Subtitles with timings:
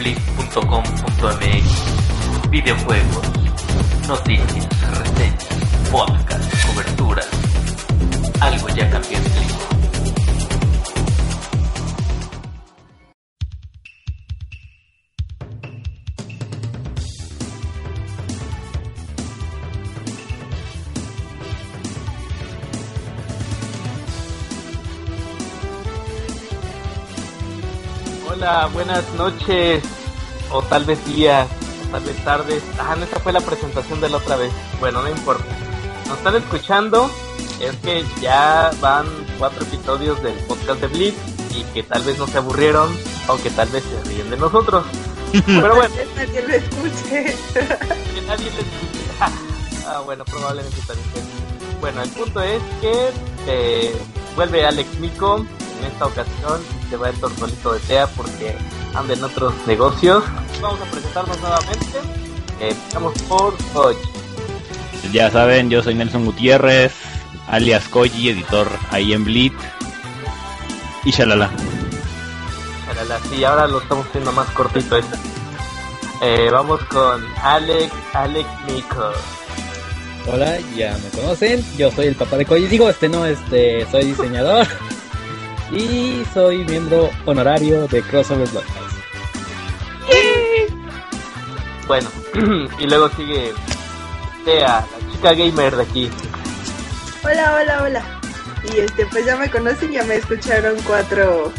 [0.00, 1.66] blip.com.mx
[2.50, 3.30] Videojuegos,
[4.08, 4.66] noticias,
[4.98, 5.46] reseñas,
[5.92, 7.28] podcast, coberturas.
[8.40, 9.59] Algo ya cambió en Blip.
[28.40, 29.82] Hola, buenas noches,
[30.50, 31.46] o tal vez días,
[31.86, 32.62] o tal vez tardes.
[32.78, 34.50] Ah, no, esa fue la presentación de la otra vez.
[34.80, 35.44] Bueno, no importa.
[36.08, 37.10] Nos están escuchando,
[37.60, 39.04] es que ya van
[39.38, 41.16] cuatro episodios del podcast de Blitz
[41.54, 42.88] y que tal vez no se aburrieron,
[43.28, 44.86] aunque tal vez se ríen de nosotros.
[45.46, 47.36] Pero bueno, Que nadie lo escuche.
[48.14, 49.84] que nadie les escuche.
[49.86, 51.08] ah, bueno, probablemente también.
[51.12, 53.10] que- Bueno, el punto es que
[53.46, 53.94] eh,
[54.34, 55.44] vuelve Alex Mico
[55.80, 58.56] en esta ocasión se va el tortolito de Tea porque
[58.94, 60.22] anda en otros negocios.
[60.60, 61.98] Vamos a presentarnos nuevamente.
[62.60, 63.96] Eh, Empezamos por Koch.
[65.12, 66.92] Ya saben, yo soy Nelson Gutiérrez,
[67.48, 69.52] alias Koji, editor ahí en Bleed.
[71.04, 71.50] Y shalala.
[72.86, 75.16] Charala, Sí, ahora lo estamos haciendo más cortito este.
[76.22, 79.10] Eh, vamos con Alex, Alex Mico.
[80.30, 84.04] Hola, ya me conocen, yo soy el papá de Koji, digo, este no, este, soy
[84.04, 84.66] diseñador
[85.72, 88.90] y soy miembro honorario de Crossover Blockhouse.
[91.86, 92.08] Bueno,
[92.78, 93.52] y luego sigue
[94.44, 96.10] Tea, la chica gamer de aquí.
[97.24, 98.20] Hola, hola, hola.
[98.72, 101.52] Y este, pues ya me conocen, ya me escucharon cuatro,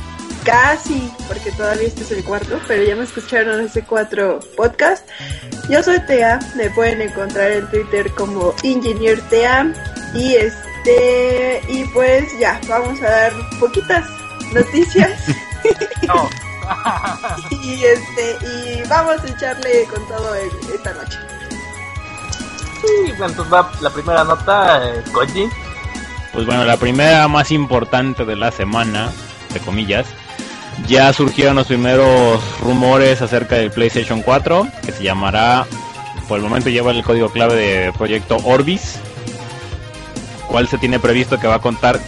[0.43, 5.07] casi, porque todavía este es el cuarto, pero ya me escucharon ese cuatro podcast.
[5.69, 9.73] Yo soy Tea, me pueden encontrar en Twitter como Engineer Tea.
[10.13, 10.70] Y este,
[11.69, 14.05] y pues ya, vamos a dar poquitas
[14.53, 15.11] noticias.
[16.07, 16.27] No.
[17.51, 21.17] y este, y vamos a echarle con todo el- esta noche.
[23.05, 25.47] Y bueno, entonces va la primera nota, eh, Koji.
[26.33, 29.11] Pues bueno, la primera más importante de la semana,
[29.53, 30.07] de comillas,
[30.87, 35.67] ya surgieron los primeros rumores acerca del PlayStation 4, que se llamará,
[36.27, 38.95] por el momento lleva el código clave de proyecto Orbis,
[40.51, 41.99] cual se tiene previsto que va a contar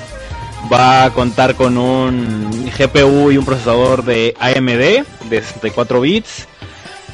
[0.72, 6.48] va a contar con un GPU y un procesador de AMD de 64 bits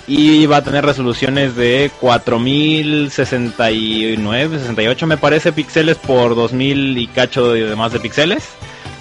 [0.08, 7.54] y va a tener resoluciones de 4069, 68 me parece píxeles por 2000 y cacho
[7.54, 8.44] de demás de píxeles.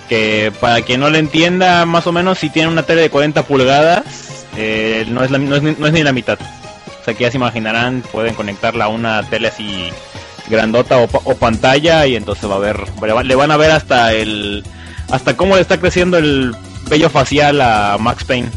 [0.08, 3.42] Que para quien no le entienda, más o menos si tiene una tele de 40
[3.44, 6.38] pulgadas, eh, no, es la- no, es no es ni la mitad.
[7.00, 9.90] O sea que ya se imaginarán, pueden conectarla a una tele así
[10.48, 12.80] grandota o, o pantalla y entonces va a ver,
[13.24, 14.64] le van a ver hasta el,
[15.10, 16.54] hasta cómo le está creciendo el
[16.88, 18.50] vello facial a Max Payne.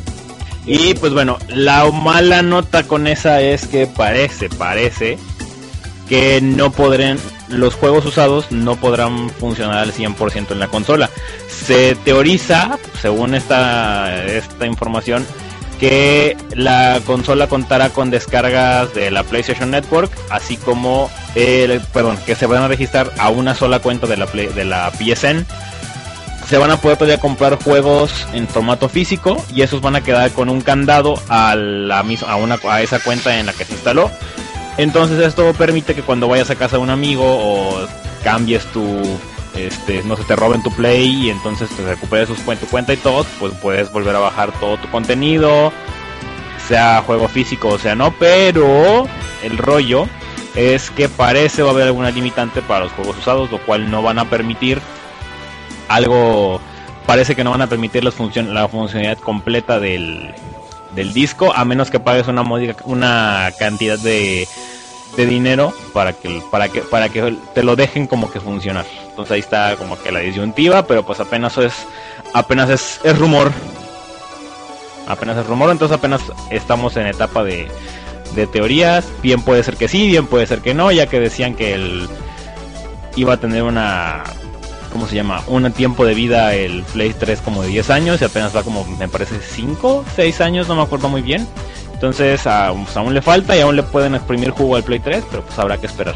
[0.66, 5.18] Y pues bueno, la mala nota con esa es que parece, parece
[6.08, 11.10] que no podrán, los juegos usados no podrán funcionar al 100% en la consola.
[11.48, 15.26] Se teoriza, según esta, esta información,
[15.82, 21.10] que la consola contará con descargas de la PlayStation Network, así como,
[21.92, 25.46] perdón, que se van a registrar a una sola cuenta de la, de la PSN
[26.48, 30.50] se van a poder comprar juegos en formato físico y esos van a quedar con
[30.50, 34.12] un candado a la a una a esa cuenta en la que se instaló.
[34.78, 37.88] Entonces esto permite que cuando vayas a casa de un amigo o
[38.26, 39.02] cambies tu
[39.56, 42.98] este no se te roben tu play y entonces te recuperes sus tu cuenta y
[42.98, 45.72] todo, pues puedes volver a bajar todo tu contenido,
[46.68, 49.06] sea juego físico o sea no, pero
[49.44, 50.08] el rollo
[50.56, 54.02] es que parece va a haber alguna limitante para los juegos usados, lo cual no
[54.02, 54.82] van a permitir
[55.88, 56.62] algo
[57.06, 60.34] parece que no van a permitir la funcionalidad completa del,
[60.96, 64.48] del disco a menos que pagues una módica- una cantidad de,
[65.16, 69.32] de dinero para que para que para que te lo dejen como que funcionar entonces
[69.32, 71.74] ahí está como que la disyuntiva pero pues apenas es
[72.34, 73.52] apenas es, es rumor
[75.08, 77.68] apenas es rumor entonces apenas estamos en etapa de,
[78.36, 81.56] de teorías bien puede ser que sí bien puede ser que no ya que decían
[81.56, 82.08] que el
[83.16, 84.24] iba a tener una
[84.92, 85.44] ¿cómo se llama?
[85.48, 88.86] Un tiempo de vida el Play 3 como de 10 años y apenas va como,
[88.86, 91.48] me parece, 5, 6 años, no me acuerdo muy bien.
[92.02, 95.24] Entonces a- pues, aún le falta y aún le pueden exprimir jugo al Play 3,
[95.30, 96.16] pero pues habrá que esperar.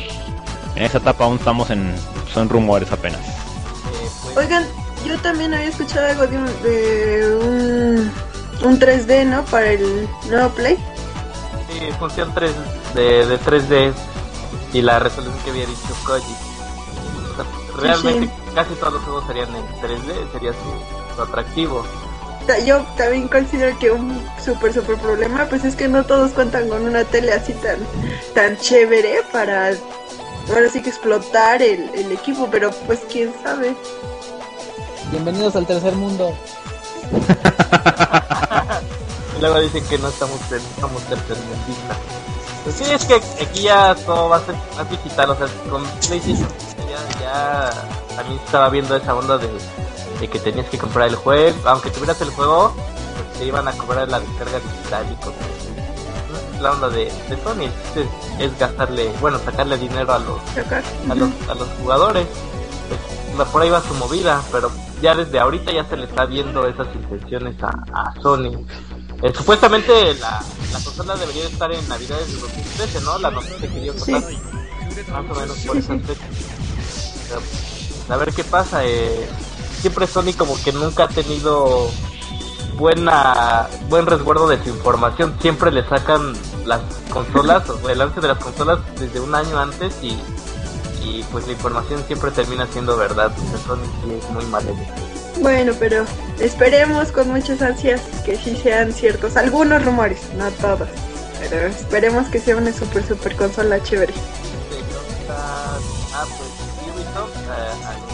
[0.76, 1.94] En esa etapa aún estamos en,
[2.34, 3.20] son rumores apenas.
[4.36, 4.66] Oigan,
[5.06, 8.12] yo también había escuchado algo de un, de un,
[8.68, 9.46] un 3D, ¿no?
[9.46, 10.76] Para el nuevo Play.
[11.70, 12.52] sí, función 3
[12.96, 13.94] de, de 3D
[14.74, 16.36] y la resolución que había dicho Koji.
[17.80, 18.32] Realmente sí.
[18.56, 21.86] casi todos los juegos serían en 3D, sería su, su atractivo.
[22.66, 26.84] Yo también considero que un súper, súper problema, pues es que no todos cuentan con
[26.84, 27.80] una tele así tan,
[28.34, 29.72] tan chévere para
[30.50, 33.76] ahora sí que explotar el, el equipo, pero pues quién sabe.
[35.12, 36.34] Bienvenidos al tercer mundo.
[39.38, 41.98] Y luego dicen que no estamos en, somos tercermundistas.
[42.64, 45.84] Pues sí, es que aquí ya todo va a ser más digital, o sea, con
[46.08, 46.48] PlayStation
[46.90, 47.70] ya, ya
[48.16, 49.48] también estaba viendo esa onda de,
[50.20, 53.74] de que tenías que comprar el juego, aunque tuvieras el juego, pues te iban a
[53.74, 56.62] cobrar la descarga digital y cosas así.
[56.62, 57.70] La onda de, de Sony
[58.40, 60.40] es, gastarle, bueno, sacarle dinero a los
[61.10, 62.28] a los, a los jugadores.
[63.36, 64.72] Pues, por ahí va su movida, pero
[65.02, 68.66] ya desde ahorita ya se le está viendo esas intenciones a, a Sony.
[69.22, 70.42] Eh, supuestamente la,
[70.72, 73.18] la consola debería estar en Navidades de 2013, ¿no?
[73.20, 74.12] La noticia que dio Sí.
[74.12, 76.30] Más o menos por esas fechas.
[77.30, 78.86] Pues, a ver qué pasa.
[78.86, 79.28] Eh,
[79.86, 81.92] siempre Sony como que nunca ha tenido
[82.76, 85.38] buena buen resguardo de su información.
[85.40, 86.34] Siempre le sacan
[86.66, 90.18] las consolas, o el lance de las consolas desde un año antes y,
[91.04, 93.32] y pues la información siempre termina siendo verdad.
[93.36, 94.64] Sea, Sony sí es muy mal.
[95.40, 96.04] Bueno, pero
[96.40, 100.90] esperemos con muchas ansias que sí sean ciertos algunos rumores, no todos.
[101.40, 104.16] Pero esperemos que sea una super, super consola chévere.
[105.30, 105.78] ah,
[106.26, 106.56] pues
[106.96, 108.05] Ubisoft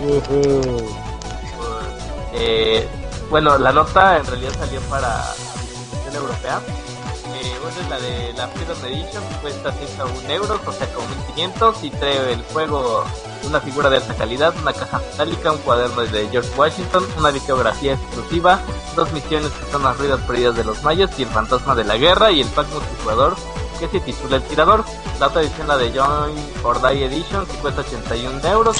[0.00, 0.84] Creed.
[2.32, 2.88] Eh,
[3.28, 5.08] bueno, la nota en realidad salió para
[6.10, 6.60] la europea.
[7.34, 7.56] Eh,
[7.88, 12.42] la de la Freedom Edition, cuesta 101 euros, o sea, como 1500, y trae el
[12.52, 13.04] juego
[13.44, 17.94] una figura de alta calidad, una caja metálica, un cuaderno de George Washington, una litografía
[17.94, 18.60] exclusiva,
[18.96, 21.96] dos misiones que son las ruidas perdidas de los mayas y el fantasma de la
[21.96, 23.36] guerra, y el pack multijugador
[23.78, 24.84] que se titula El Tirador.
[25.18, 28.76] La otra edición, la de Join or Die Edition, que cuesta 81 euros.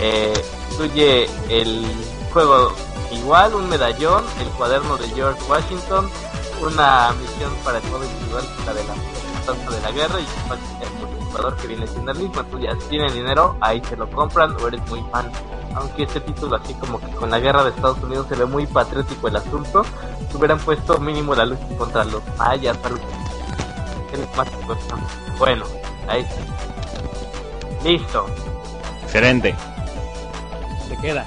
[0.00, 0.32] Eh,
[0.70, 1.84] incluye el
[2.32, 2.72] juego
[3.10, 6.08] igual, un medallón, el cuaderno de George Washington,
[6.60, 8.94] una misión para el juego individual, la de la
[9.44, 12.44] fantasma de la guerra y el multijugador que viene siendo el mismo.
[12.44, 15.30] Tú ya si tienen dinero, ahí se lo compran o eres muy fan.
[15.74, 18.66] Aunque este título así como que con la guerra de Estados Unidos se ve muy
[18.66, 19.84] patriótico el asunto,
[20.34, 22.76] hubieran puesto mínimo la lucha contra los mayas.
[25.38, 25.64] Bueno,
[26.08, 27.84] ahí sí.
[27.84, 28.26] Listo,
[29.08, 29.54] Excelente.
[30.88, 31.26] Se queda.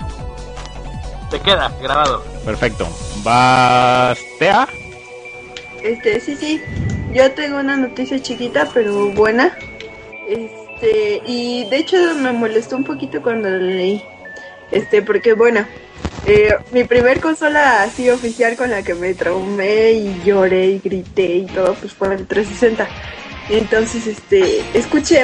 [1.30, 2.24] se queda grabado.
[2.46, 2.88] Perfecto.
[3.24, 4.68] Bastea.
[5.84, 6.62] Este, sí, sí.
[7.14, 9.56] Yo tengo una noticia chiquita, pero buena.
[10.28, 14.04] Este, y de hecho me molestó un poquito cuando la leí.
[14.72, 15.66] Este, porque bueno,
[16.26, 21.36] eh, mi primer consola así oficial con la que me traumé y lloré y grité
[21.36, 22.88] y todo, pues fue el 360.
[23.50, 25.24] Entonces, este, escuché,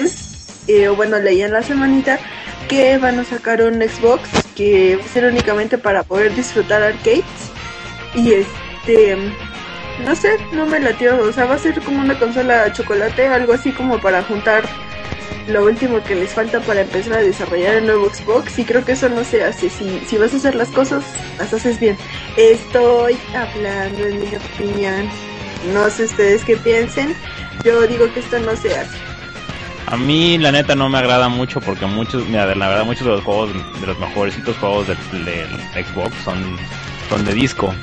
[0.68, 2.20] eh, o bueno, leí en la semanita
[2.68, 7.24] que van a sacar un Xbox que va a ser únicamente para poder disfrutar arcades.
[8.16, 9.18] Y este,
[10.06, 11.20] no sé, no me latió.
[11.22, 14.64] O sea, va a ser como una consola chocolate, algo así como para juntar
[15.48, 18.60] lo último que les falta para empezar a desarrollar el nuevo Xbox.
[18.60, 19.70] Y creo que eso no se hace.
[19.70, 21.04] Si, si vas a hacer las cosas,
[21.38, 21.98] las haces bien.
[22.36, 25.10] Estoy hablando en mi opinión.
[25.74, 27.16] No sé ustedes qué piensen.
[27.64, 29.07] Yo digo que esto no se hace.
[29.88, 33.12] A mí la neta no me agrada mucho porque muchos, mira, la verdad muchos de
[33.14, 33.50] los juegos,
[33.80, 35.48] de los mejorcitos juegos del, del
[35.86, 36.58] Xbox son,
[37.10, 37.74] son de disco.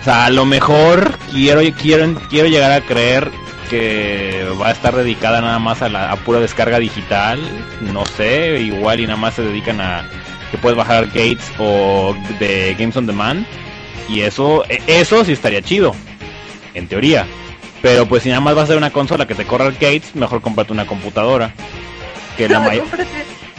[0.00, 3.30] O sea, a lo mejor quiero, quiero, quiero llegar a creer
[3.68, 7.40] que va a estar dedicada nada más a la a pura descarga digital,
[7.92, 10.08] no sé, igual y nada más se dedican a
[10.50, 13.44] que puedes bajar arcades o de Games on Demand
[14.08, 15.94] y eso, e- eso sí estaría chido,
[16.72, 17.26] en teoría.
[17.82, 20.40] Pero pues si nada más vas a ser una consola que te corra arcades, mejor
[20.40, 21.52] cómprate una computadora.
[22.36, 23.06] Que la No, may- cómprate-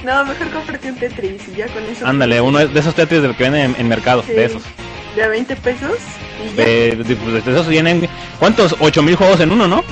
[0.03, 2.05] no, mejor cómprate un Tetris y ya con eso.
[2.05, 4.33] Ándale, uno de esos Tetris de que venden en, en mercado, Sí.
[4.33, 4.63] de esos.
[5.15, 5.97] De a 20 pesos
[6.43, 6.63] y ya.
[6.63, 8.07] De, de- pues, de esos vienen,
[8.39, 8.75] ¿cuántos?
[8.79, 9.83] 8000 juegos en uno, ¿no?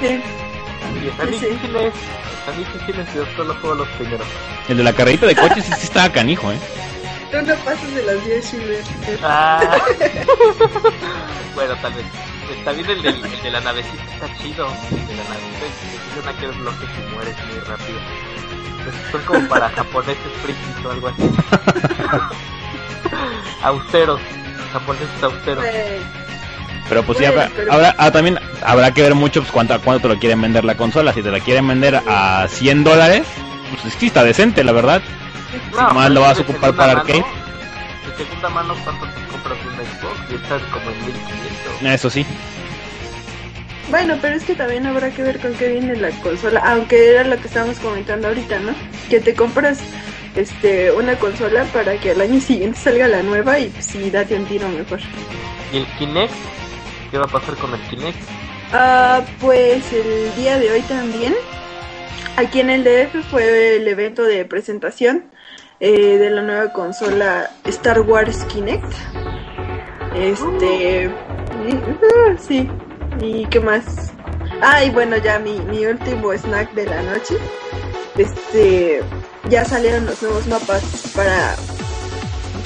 [0.00, 0.20] Sí.
[1.04, 1.46] Y están Sí, sí.
[1.46, 1.92] difíciles,
[2.38, 4.26] están difíciles, yo solo juego los primeros.
[4.68, 6.56] El de la carrerita de coches sí, sí estaba canijo, ¿eh?
[7.30, 8.82] Tú no pasas de las 10 Silver.
[9.22, 9.60] Ah.
[11.54, 12.04] bueno, tal vez.
[12.56, 14.66] Está bien el, del, el de la navecita, está chido.
[14.90, 17.98] El de la navecita, es una que bloques y mueres muy rápido.
[18.82, 21.22] Pues son como para japoneses frikis o algo así.
[23.62, 24.20] austeros,
[24.72, 25.64] japoneses austeros.
[25.66, 26.00] Eh,
[26.88, 29.74] Pero pues sí, Bueno, habrá, pero- habrá- ah, también habrá que ver mucho pues, cuánto,
[29.74, 31.12] a cuánto te lo quieren vender la consola.
[31.12, 33.22] Si te la quieren vender a 100 dólares,
[33.82, 35.00] pues sí está decente, la verdad.
[35.72, 37.24] No, más lo vas a de ocupar segunda para mano, arcade.
[38.06, 40.30] De segunda mano, ¿cuánto te compras un Xbox?
[40.30, 41.94] Y estás como en 1500.
[41.94, 42.26] Eso sí.
[43.90, 47.24] Bueno, pero es que también habrá que ver con qué viene la consola, aunque era
[47.24, 48.72] lo que estábamos comentando ahorita, ¿no?
[49.08, 49.80] Que te compras
[50.36, 54.36] este una consola para que al año siguiente salga la nueva y pues, sí, date
[54.36, 55.00] un tiro mejor.
[55.72, 56.32] ¿Y el Kinect?
[57.10, 58.18] ¿Qué va a pasar con el Kinect?
[58.72, 61.34] Ah, pues el día de hoy también,
[62.40, 65.24] aquí en el DF fue el evento de presentación
[65.80, 68.84] eh, de la nueva consola Star Wars Kinect.
[70.14, 71.04] Este,
[71.68, 72.68] y- uh, sí,
[73.20, 74.12] y qué más.
[74.62, 77.36] Ah, y bueno, ya mi, mi último snack de la noche.
[78.16, 79.00] Este,
[79.48, 81.54] ya salieron los nuevos mapas para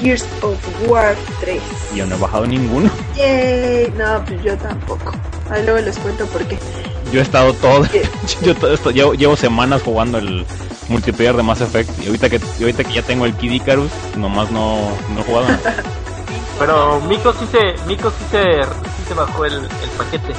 [0.00, 1.60] Gears of War 3.
[1.94, 2.90] Yo no he bajado ninguno.
[3.16, 5.12] Yay, no, pues yo tampoco.
[5.50, 6.58] Ahí luego les cuento por qué.
[7.12, 7.82] Yo he estado todo.
[7.90, 8.08] ¿Qué?
[8.42, 10.44] Yo todo esto, llevo, llevo semanas jugando el
[10.88, 11.90] multiplayer de Mass Effect.
[12.02, 15.24] Y ahorita que, y ahorita que ya tengo el Kid Icarus, nomás no, no he
[15.24, 15.46] jugado.
[16.58, 20.32] Pero Miko sí se, Miko sí se, sí se bajó el, el paquete.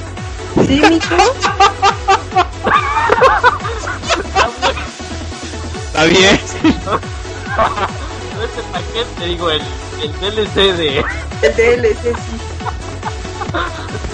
[0.65, 1.15] ¿Sí, Mico?
[5.88, 6.39] Está bien.
[8.36, 9.62] No ese paquete, digo, el,
[10.01, 11.00] el DLC de,
[11.41, 12.38] El DLC, sí.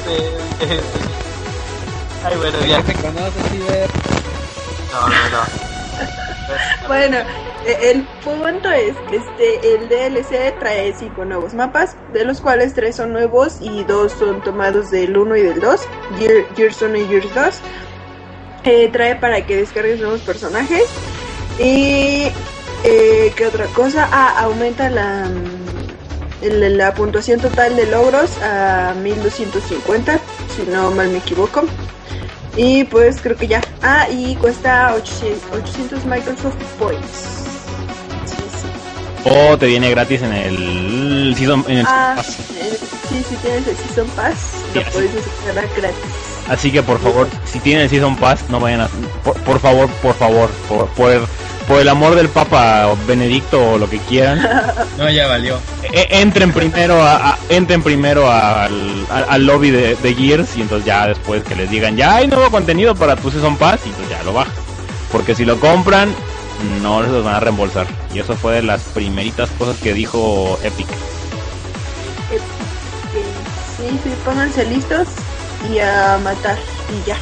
[0.06, 1.11] de- de-
[2.24, 2.82] Ay, bueno, ¿Por ya.
[2.84, 3.90] te conoces, Ciber?
[4.92, 5.62] No, no, no.
[6.88, 7.18] Bueno,
[7.66, 12.74] e- el punto es que este, el DLC trae cinco nuevos mapas, de los cuales
[12.74, 15.80] tres son nuevos y dos son tomados del 1 y del 2,
[16.20, 17.46] Gear- Gears 1 y Gears 2.
[18.66, 20.84] Eh, trae para que descargues nuevos personajes.
[21.60, 22.28] Y
[22.84, 24.10] eh, ¿qué otra cosa?
[24.12, 25.28] Ah, aumenta la,
[26.42, 30.20] el- la puntuación total de logros a 1250,
[30.56, 31.64] si no mal me equivoco.
[32.58, 33.62] Y pues creo que ya.
[33.82, 37.38] Ah, y cuesta 800, 800 Microsoft Points.
[39.24, 42.30] O te viene gratis en el Season en el Ah, Pass.
[42.58, 42.78] eh,
[43.10, 44.36] sí, si tienes el Season Pass,
[44.74, 44.92] lo Sí, así.
[44.94, 45.98] puedes descargar gratis.
[46.50, 48.88] Así que por favor, si tienen el Season Pass, no vayan a...
[49.24, 51.28] Por, por favor, por favor, por, por,
[51.72, 54.42] por el amor del Papa o Benedicto o lo que quieran,
[54.98, 55.58] No, ya valió.
[55.84, 60.62] e- entren primero a, a- entren primero al, al, al lobby de, de Gears y
[60.64, 63.90] entonces ya después que les digan, ya hay nuevo contenido para tu Season Pass y
[63.90, 64.54] entonces ya lo bajas.
[65.14, 66.14] Porque si lo compran,
[66.82, 67.88] no les los van a reembolsar.
[68.14, 70.88] Y eso fue de las primeritas cosas que dijo Epic.
[73.78, 75.08] Sí, sí, pónganse listos
[75.74, 76.58] y a matar.
[76.90, 77.16] Y ya.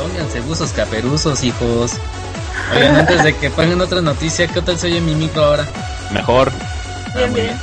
[0.00, 1.92] Pónganse buzos caperuzos, hijos.
[2.72, 5.66] Oigan, antes de que pongan otra noticia, ¿qué tal se oye mi micro ahora?
[6.12, 6.50] Mejor.
[7.14, 7.58] Bien, muy bien.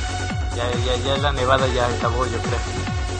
[0.56, 2.58] Ya, ya, ya la nevada ya acabó, yo creo.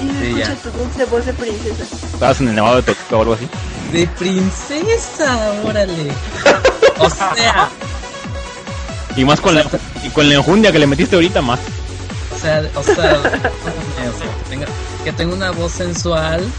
[0.01, 0.57] Y se Sí, escucha ya.
[0.63, 1.85] tu dulce voz de princesa.
[2.15, 3.49] Estabas en el Nevado de Toluca o algo así.
[3.93, 6.13] De princesa, órale.
[6.99, 7.69] O sea,
[9.17, 9.65] Y más con la,
[10.03, 11.61] y con la enjundia que le metiste ahorita más.
[12.35, 14.67] o sea, o sea, o sea, que, tenga,
[15.05, 16.45] que tenga una voz sensual.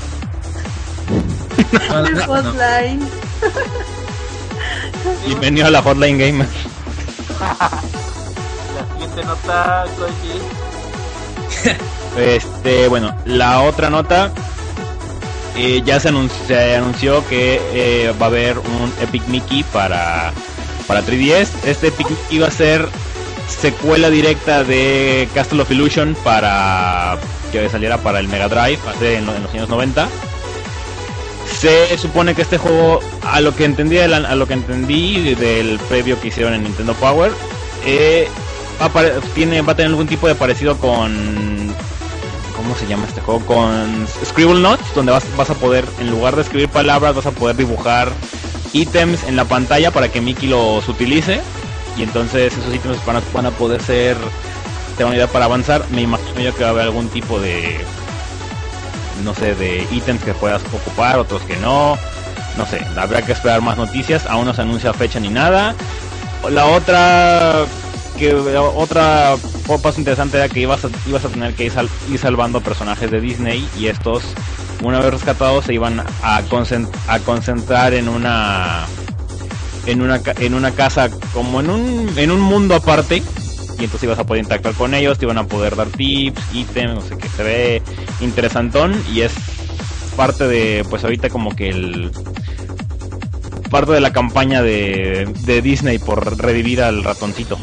[1.90, 2.54] No, no, no.
[5.06, 5.26] Hotline.
[5.26, 6.48] Bienvenido a la Hotline Gamer.
[7.40, 10.40] La siguiente nota, Koji.
[12.16, 14.32] Este, bueno, la otra nota.
[15.56, 20.32] eh, ya se anunció, se anunció que eh, va a haber un Epic Mickey para,
[20.88, 21.50] para 3DS.
[21.66, 22.88] Este Epic Mickey va a ser
[23.48, 27.18] secuela directa de Castle of Illusion para
[27.52, 30.08] que saliera para el Mega Drive hace en los años 90.
[31.64, 36.20] Se supone que este juego, a lo que entendí, a lo que entendí del previo
[36.20, 37.32] que hicieron en Nintendo Power,
[37.86, 38.28] eh,
[38.82, 41.74] va, a tiene, va a tener algún tipo de parecido con
[42.58, 43.46] ¿cómo se llama este juego?
[43.46, 47.32] Con Scribble Notes, donde vas, vas a poder, en lugar de escribir palabras, vas a
[47.32, 48.12] poder dibujar
[48.74, 51.40] ítems en la pantalla para que Mickey los utilice.
[51.98, 54.18] Y entonces esos ítems van a, van a poder ser
[54.98, 55.86] de unidad para avanzar.
[55.92, 57.80] Me imagino que va a haber algún tipo de,
[59.22, 61.98] no sé, de ítems que puedas ocupar, otros que no.
[62.58, 64.26] No sé, habrá que esperar más noticias.
[64.28, 65.76] Aún no se anuncia fecha ni nada.
[66.50, 67.66] La otra
[68.18, 69.36] que otra
[69.82, 73.10] paso interesante era que ibas a, ibas a tener que ir, sal- ir salvando personajes
[73.10, 74.24] de Disney y estos
[74.84, 78.86] una vez rescatados se iban a, concent- a concentrar en una
[79.88, 83.24] en una en una casa como en un en un mundo aparte
[83.84, 86.96] y entonces ibas a poder interactuar con ellos te iban a poder dar tips ítems
[86.96, 87.82] no sé qué se ve
[88.22, 89.34] interesantón y es
[90.16, 92.12] parte de pues ahorita como que el
[93.70, 97.58] parte de la campaña de, de Disney por revivir al ratoncito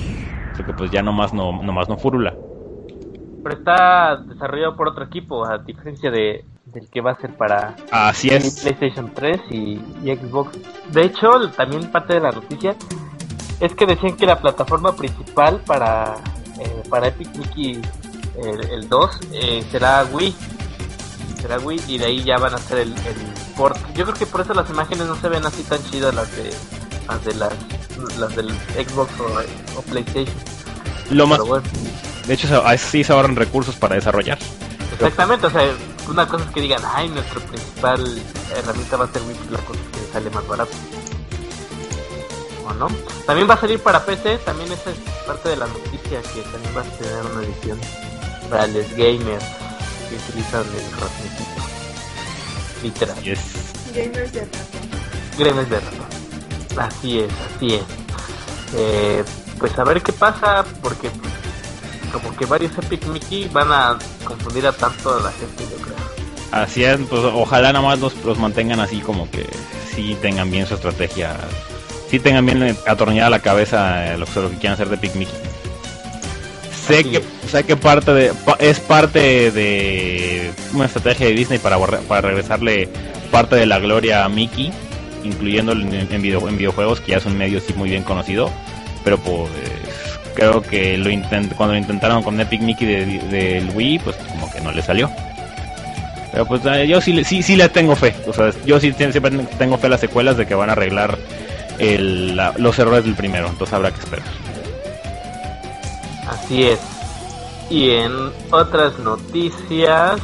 [0.56, 2.34] porque pues ya nomás no nomás no furula
[3.42, 7.76] Pero está desarrollado por otro equipo, a diferencia de, del que va a ser para
[7.90, 10.58] así es PlayStation 3 y, y Xbox.
[10.92, 12.76] De hecho, también parte de la noticia
[13.61, 16.17] es que decían que la plataforma principal para,
[16.59, 17.83] eh, para Epic Mickey
[18.43, 20.35] el, el 2 eh, será Wii.
[21.40, 23.17] será Wii y de ahí ya van a hacer el, el
[23.57, 23.76] port.
[23.95, 26.50] Yo creo que por eso las imágenes no se ven así tan chidas las de
[27.07, 27.52] las de las,
[28.19, 30.35] las del Xbox o, o PlayStation.
[31.11, 31.64] Lo más, bueno,
[32.26, 34.38] de hecho, así se ahorran recursos para desarrollar.
[34.93, 35.62] exactamente, o sea,
[36.09, 38.23] una cosa es que digan, ay, nuestra principal
[38.57, 40.71] herramienta va a ser Wii, la cosa es que sale más barato.
[43.26, 46.76] También va a salir para PC, también esa es parte de la noticia que también
[46.76, 47.78] va a tener una edición
[48.48, 49.44] para los gamers
[50.08, 51.44] que utilizan el ratito.
[52.82, 53.26] Literal.
[53.26, 53.40] Y es
[55.38, 56.06] Gamers de ratón.
[56.78, 57.82] Así es, así es.
[58.74, 59.24] Eh,
[59.58, 61.32] pues a ver qué pasa, porque pues,
[62.12, 65.96] como que varios Epic Mickey van a confundir a tanto a la gente, yo creo.
[66.52, 69.48] Así es, pues ojalá nada más los, los mantengan así como que
[69.94, 71.36] sí tengan bien su estrategia,
[72.11, 75.14] sí tengan bien atornillada la cabeza eh, lo, que- lo que quieran hacer de Pick
[75.14, 75.35] Mickey.
[76.87, 81.79] Sé que, sé que parte de, pa- es parte de una estrategia de Disney para,
[81.79, 82.88] para regresarle
[83.31, 84.73] parte de la gloria a Mickey,
[85.23, 88.50] incluyéndolo en, en video- en videojuegos, que ya es un medio sí muy bien conocido,
[89.05, 89.49] pero pues
[90.35, 94.50] creo que lo intent, cuando lo intentaron con Epic Mickey de- del Wii, pues como
[94.50, 95.09] que no le salió.
[96.33, 98.14] Pero pues eh, yo sí, le- sí, sí le tengo fe.
[98.26, 101.19] O sea, yo sí siempre tengo fe a las secuelas de que van a arreglar
[101.80, 103.49] el- la- los errores del primero.
[103.49, 104.26] Entonces habrá que esperar.
[106.28, 106.78] Así es.
[107.70, 108.12] Y en
[108.50, 110.20] otras noticias,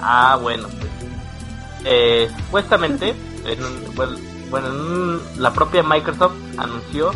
[0.00, 0.68] ah, bueno,
[1.84, 3.14] eh, supuestamente,
[3.44, 3.94] en un-
[4.48, 7.12] bueno, en un- la propia Microsoft anunció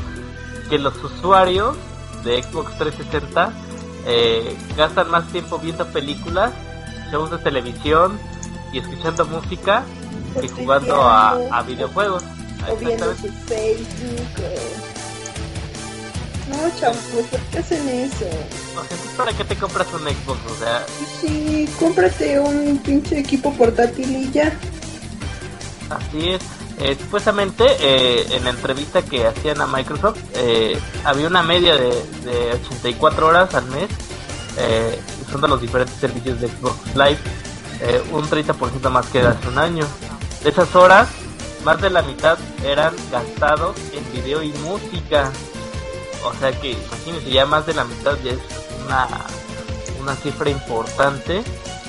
[0.68, 1.76] que los usuarios
[2.24, 3.52] de Xbox 360
[4.06, 6.52] eh, gastan más tiempo viendo películas,
[7.12, 8.18] shows de televisión
[8.72, 9.82] y escuchando música
[10.40, 12.22] que jugando a videojuegos.
[12.68, 14.28] O viendo su Facebook.
[14.38, 14.90] o-
[16.50, 16.98] No, chavos,
[17.30, 18.26] ¿por qué hacen eso?
[18.76, 20.38] O sea, ¿tú ¿para qué te compras un Xbox?
[20.50, 20.84] O sea,
[21.20, 24.52] Sí, cómprate un pinche equipo portátil y ya.
[25.88, 26.40] Así es.
[26.78, 31.90] Eh, supuestamente eh, en la entrevista que hacían a Microsoft eh, había una media de,
[32.24, 33.90] de 84 horas al mes
[34.56, 37.18] eh, usando los diferentes servicios de Xbox Live,
[37.82, 39.84] eh, un 30% más que hace un año.
[40.42, 41.06] De esas horas,
[41.64, 45.30] más de la mitad eran gastados en video y música.
[46.24, 48.38] O sea que imagínense, ya más de la mitad ya es
[48.84, 49.08] una,
[50.00, 51.42] una cifra importante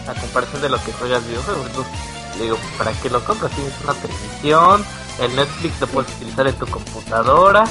[0.08, 1.68] a comparación de lo que juegas videojuegos.
[1.68, 1.94] Entonces,
[2.38, 3.52] le digo, ¿para qué lo compras?
[3.52, 4.86] Tienes una televisión,
[5.20, 7.66] el Netflix lo puedes utilizar en tu computadora,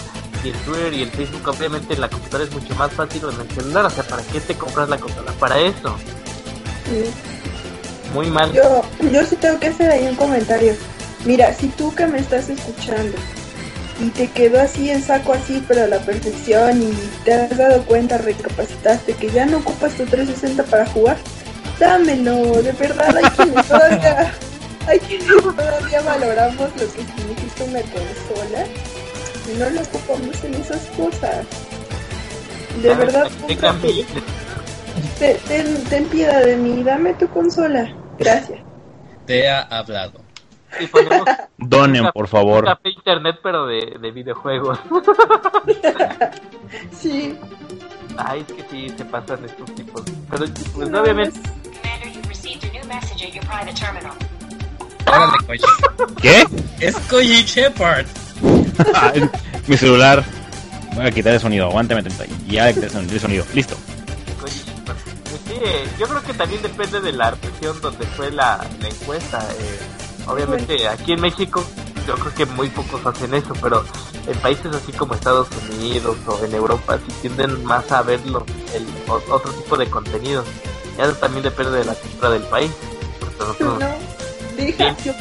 [0.44, 3.40] y el Twitter y el Facebook, obviamente en la computadora es mucho más fácil en
[3.40, 3.84] el celular.
[3.86, 5.32] O sea, ¿para qué te compras la consola?
[5.32, 5.96] Para eso.
[6.86, 7.10] Sí.
[8.14, 8.52] Muy mal.
[8.52, 8.82] Yo,
[9.12, 10.74] yo sí tengo que hacer ahí un comentario.
[11.24, 13.16] Mira, si tú que me estás escuchando
[14.00, 16.92] y te quedó así en saco así, pero a la perfección y
[17.24, 21.18] te has dado cuenta, recapacitaste que ya no ocupas tu 360 para jugar,
[21.78, 24.32] dámelo, de verdad hay quienes todavía,
[24.86, 28.64] hay quienes todavía valoramos lo que significa una consola
[29.46, 31.46] y no lo ocupamos en esas cosas.
[32.82, 32.96] De ¿Sabes?
[32.96, 33.80] verdad, Para que tengan cómprate.
[33.80, 34.24] billetes.
[35.18, 37.94] Te- ten, ten piedad de mí, dame tu consola.
[38.18, 38.60] Gracias.
[39.26, 40.29] Te ha hablado.
[40.78, 41.24] Y ponemos
[41.58, 42.64] Donen, por un favor.
[42.64, 44.78] café internet, pero de, de videojuegos.
[47.00, 47.36] Sí.
[48.16, 50.02] Ay, es que sí se pasan estos tipos.
[50.30, 54.12] Pero pues No, obviamente Commander, you've received a new message at your private terminal.
[55.06, 56.14] Órale, Koji.
[56.20, 56.44] ¿Qué?
[56.80, 58.06] Es Koji Shepard.
[58.94, 59.12] Ah,
[59.66, 60.22] Mi celular.
[60.94, 61.66] Voy a quitar el sonido.
[61.66, 62.24] Aguántame tanta.
[62.46, 63.44] Ya quité el sonido.
[63.54, 63.76] Listo.
[64.40, 68.88] Pues sí, eh, yo creo que también depende de la región donde fue la, la
[68.88, 69.38] encuesta.
[69.58, 69.78] eh,
[70.26, 71.62] obviamente aquí en México
[72.06, 73.84] yo creo que muy pocos hacen eso, pero
[74.26, 78.44] en países así como Estados Unidos o en Europa sí tienden más a ver lo-
[78.74, 80.42] el, o- otro tipo de contenido.
[80.98, 82.70] Ya también depende de la cultura del país.
[83.38, 83.88] Nosotros- No,
[84.56, 85.12] deja, yo,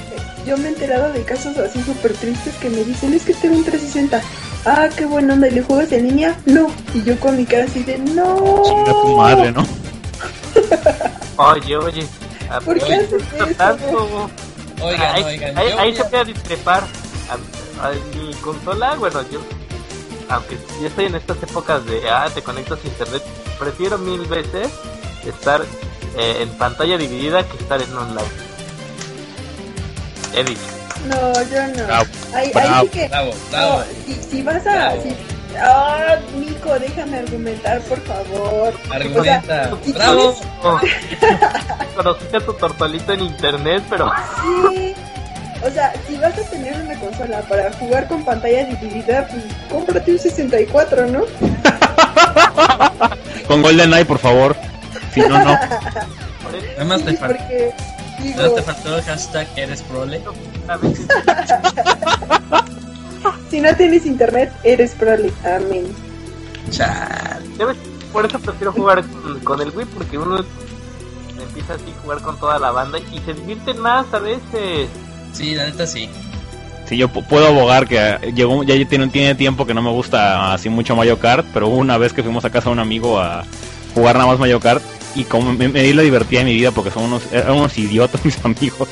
[0.46, 3.56] yo me he enterado de casos así súper tristes que me dicen, es que tengo
[3.58, 4.22] un 360.
[4.66, 6.38] Ah, qué buena onda, ¿y le juegas en línea?
[6.46, 6.68] No.
[6.94, 8.62] Y yo con mi cara así de, no.
[8.66, 9.66] Chinga tu madre, ¿no?
[11.38, 12.08] Oye, oye.
[12.50, 13.56] a- ¿Por qué haces no eso?
[13.56, 14.30] tanto.
[14.82, 15.58] Oigan, ahí, oigan.
[15.58, 16.84] ahí, ahí voy se a- puede discrepar.
[17.30, 19.40] A, a mi consola, bueno, yo,
[20.30, 23.24] aunque yo estoy en estas épocas de, ah, te conectas a internet,
[23.60, 24.70] prefiero mil veces
[25.26, 25.62] estar
[26.18, 28.28] eh, en pantalla dividida que estar en online.
[30.36, 30.62] He dicho.
[31.08, 31.86] No, yo no.
[31.86, 32.82] Bravo, Ahí, ahí bravo.
[32.84, 33.08] sí que...
[33.08, 34.72] Bravo, No, si, si vas a...
[34.74, 35.04] Bravo.
[35.04, 35.16] Si,
[35.58, 38.74] ah, Nico, déjame argumentar, por favor.
[38.92, 39.72] Argumenta.
[39.84, 40.36] si Bravo.
[40.64, 40.80] Oh,
[41.96, 44.12] Conociste a tu tortolito en internet, pero
[44.70, 44.94] Sí.
[45.66, 50.14] O sea, si vas a tener una consola para jugar con pantalla dividida, pues cómprate
[50.14, 51.24] un 64, ¿no?
[53.48, 54.56] Con GoldenEye, por favor.
[55.14, 55.60] Si no, no.
[56.44, 57.38] por eso Nada más te falta.
[57.38, 57.74] porque
[58.20, 60.22] Digo, ¿No te faltó el hashtag eres prole?
[63.50, 65.32] Si no tienes internet, eres prole.
[65.44, 65.86] Amén.
[66.72, 67.42] Chal.
[68.14, 70.44] Por eso prefiero jugar con, con el Wii porque uno
[71.42, 74.88] empieza así a jugar con toda la banda y se divierten más a veces.
[75.34, 76.10] Sí, la neta sí.
[76.88, 79.92] Sí, yo pu- puedo abogar que eh, llegó, ya tiene, tiene tiempo que no me
[79.92, 82.80] gusta así mucho Mario Kart, pero hubo una vez que fuimos a casa de un
[82.80, 83.44] amigo a
[83.94, 84.82] jugar nada más Mario Kart
[85.16, 87.78] y como me, me di la divertida de mi vida porque son unos, eran unos
[87.78, 88.90] idiotas mis amigos.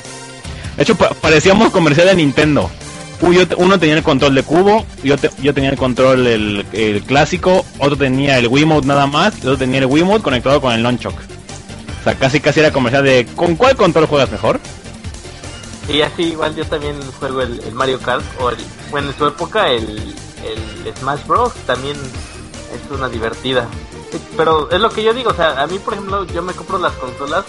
[0.76, 2.70] De hecho, pa- parecíamos comercial de Nintendo.
[3.20, 7.64] Yo Uno tenía el control de cubo, yo, yo tenía el control el, el clásico,
[7.78, 11.14] otro tenía el Wiimote nada más, y otro tenía el Wiimote conectado con el Nunchuk.
[11.14, 14.60] O sea, casi casi era comercial de ¿con cuál control juegas mejor?
[15.88, 18.58] Y así igual yo también juego el, Mario Kart o el,
[18.90, 23.66] bueno en su época el, el Smash Bros también es una divertida.
[24.36, 26.78] Pero es lo que yo digo, o sea, a mí por ejemplo yo me compro
[26.78, 27.44] las consolas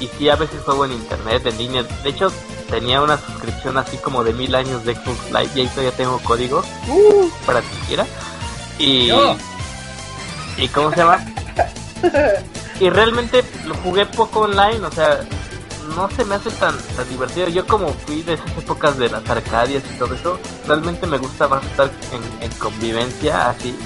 [0.00, 1.82] y sí a veces juego en internet, en línea.
[1.82, 2.32] De hecho
[2.70, 6.18] tenía una suscripción así como de mil años de Xbox Live y ahí todavía tengo
[6.20, 8.06] códigos uh, para siquiera.
[8.78, 9.36] Y, Yo.
[10.56, 11.24] y ¿cómo se llama?
[12.80, 15.20] y realmente lo jugué poco online, o sea,
[15.94, 17.48] no se me hace tan, tan divertido.
[17.48, 21.48] Yo como fui de esas épocas de las arcadias y todo eso, realmente me gusta
[21.48, 23.76] más estar en, en convivencia así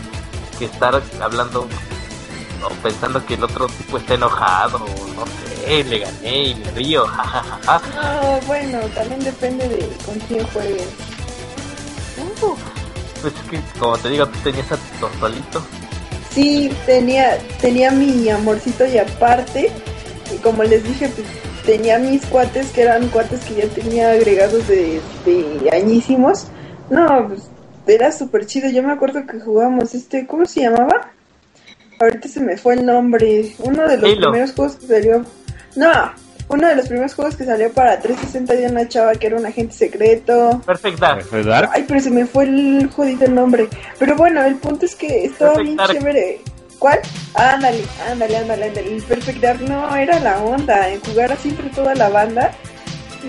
[0.59, 1.69] que estar hablando
[2.65, 7.07] o pensando que el otro tipo está enojado no sé, le gané y me río,
[7.07, 7.81] jajajaja.
[7.95, 10.89] No, bueno, también depende de con quién juegues.
[12.43, 12.55] Uh,
[13.21, 15.63] Pues es que como te digo, tú tenías a tu solito.
[16.31, 19.73] Sí, tenía, tenía mi amorcito y aparte,
[20.33, 21.27] y como les dije, pues
[21.65, 26.47] tenía mis cuates que eran cuates que ya tenía agregados de, de añísimos.
[26.91, 27.43] No, pues
[27.87, 28.71] era súper chido.
[28.71, 31.13] Yo me acuerdo que jugábamos este, ¿cómo se llamaba?
[32.01, 33.55] Ahorita se me fue el nombre.
[33.59, 34.31] Uno de los Halo.
[34.31, 35.25] primeros juegos que salió.
[35.77, 36.13] No,
[36.49, 39.47] uno de los primeros juegos que salió para 360 de una chava que era un
[39.47, 40.61] agente secreto.
[40.65, 41.27] Perfect Dark.
[41.73, 43.69] Ay, pero se me fue el jodido nombre.
[43.99, 45.93] Pero bueno, el punto es que estaba Perfect bien Dark.
[45.93, 46.41] chévere.
[46.79, 47.01] ¿Cuál?
[47.35, 48.95] Ándale, ándale, ándale, ándale.
[48.97, 50.89] El Perfect Dark no era la onda.
[50.89, 52.53] En jugar así entre toda la banda.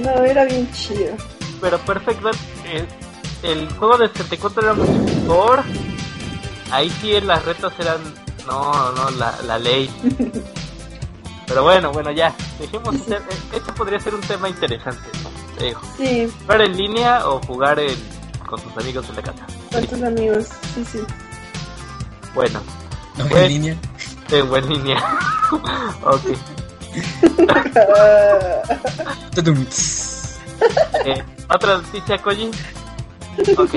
[0.03, 1.15] No, era bien chido.
[1.59, 2.37] Pero Perfect Dark,
[2.71, 2.85] eh,
[3.43, 5.63] el juego de 64 era mucho mejor.
[6.71, 7.97] Ahí sí las retas eran,
[8.49, 9.89] no, no, la, la ley.
[11.47, 15.29] Pero bueno, bueno, ya, dejemos de ser- eh, este podría ser un tema interesante, ¿no?
[15.57, 17.95] Te digo, Sí, jugar en línea o jugar en,
[18.45, 19.45] con tus amigos en la casa.
[19.71, 20.47] con tus amigos.
[20.75, 20.99] Sí, sí.
[22.35, 22.61] Bueno,
[23.17, 23.75] No Pues- en línea.
[24.31, 25.03] en buena línea.
[26.03, 26.25] ok.
[31.05, 32.51] Eh, Otra noticia, Koji.
[33.57, 33.71] Ok.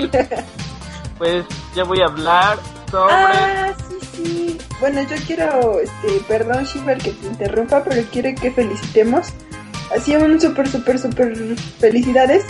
[1.18, 2.58] Pues ya voy a hablar
[2.90, 3.14] sobre...
[3.14, 4.01] Ah, sí.
[4.82, 9.28] Bueno, yo quiero, este, perdón, Shiver, que te interrumpa, pero quiero que felicitemos.
[9.96, 11.36] Así un súper, súper, súper
[11.78, 12.42] felicidades,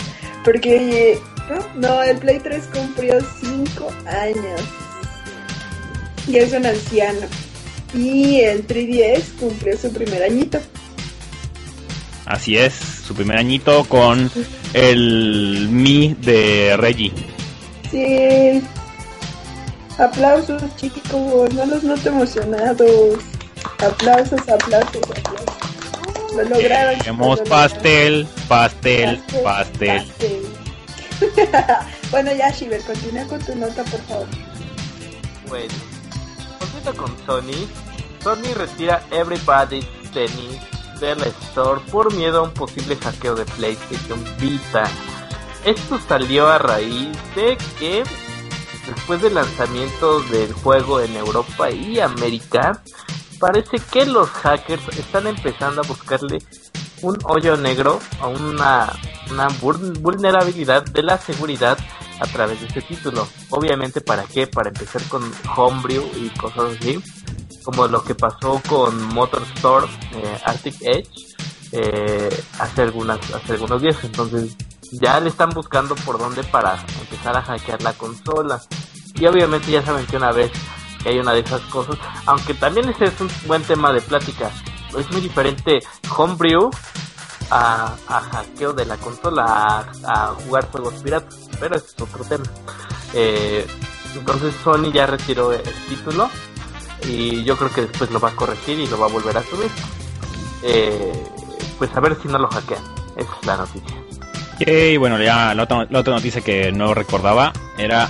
[0.43, 1.79] porque, ¿no?
[1.79, 4.61] No, el Play 3 cumplió 5 años.
[6.27, 7.27] Y es un anciano.
[7.93, 10.59] Y el 3DS cumplió su primer añito.
[12.25, 14.31] Así es, su primer añito con
[14.73, 17.13] el Mi de Reggie.
[17.91, 18.59] Sí.
[19.97, 23.19] Aplausos, chicos, no los noto emocionados.
[23.79, 26.33] Aplausos, aplausos, aplausos.
[26.35, 26.93] Lo lograron.
[26.93, 30.05] chicos, Tenemos lo pastel, pastel, pastel.
[30.07, 30.53] pastel.
[32.11, 34.27] bueno, ya, Shiver, continúa con tu nota, por favor.
[35.47, 35.73] Bueno,
[36.59, 37.67] volviendo con Sony,
[38.23, 40.59] Sony retira Everybody's Tennis
[40.99, 44.85] de la Store por miedo a un posible hackeo de PlayStation Vita.
[45.65, 48.03] Esto salió a raíz de que
[48.85, 52.81] después del lanzamiento del juego en Europa y América,
[53.39, 56.39] parece que los hackers están empezando a buscarle
[57.01, 58.91] un hoyo negro a una,
[59.29, 61.77] una vul- vulnerabilidad de la seguridad
[62.19, 63.27] a través de este título.
[63.49, 64.47] Obviamente, ¿para qué?
[64.47, 67.01] Para empezar con Homebrew y cosas así,
[67.63, 71.09] como lo que pasó con Motor Store, eh, Arctic Edge,
[71.73, 73.97] eh, hace, algunas, hace algunos días.
[74.03, 74.55] Entonces,
[74.99, 78.61] ya le están buscando por dónde para empezar a hackear la consola.
[79.15, 80.51] Y obviamente ya saben que una vez
[81.01, 84.51] que hay una de esas cosas, aunque también ese es un buen tema de plática,
[84.97, 85.81] es muy diferente
[86.15, 86.69] Homebrew
[87.49, 92.45] a, hackeo de la consola, a, a jugar juegos piratas, pero ese es otro tema.
[93.13, 93.67] Eh,
[94.15, 96.29] entonces Sony ya retiró el título
[97.07, 99.43] y yo creo que después lo va a corregir y lo va a volver a
[99.43, 99.69] subir.
[100.63, 101.23] Eh,
[101.77, 102.83] pues a ver si no lo hackean,
[103.17, 104.03] esa es la noticia.
[104.59, 108.09] Y bueno, ya la otra, noticia que no recordaba era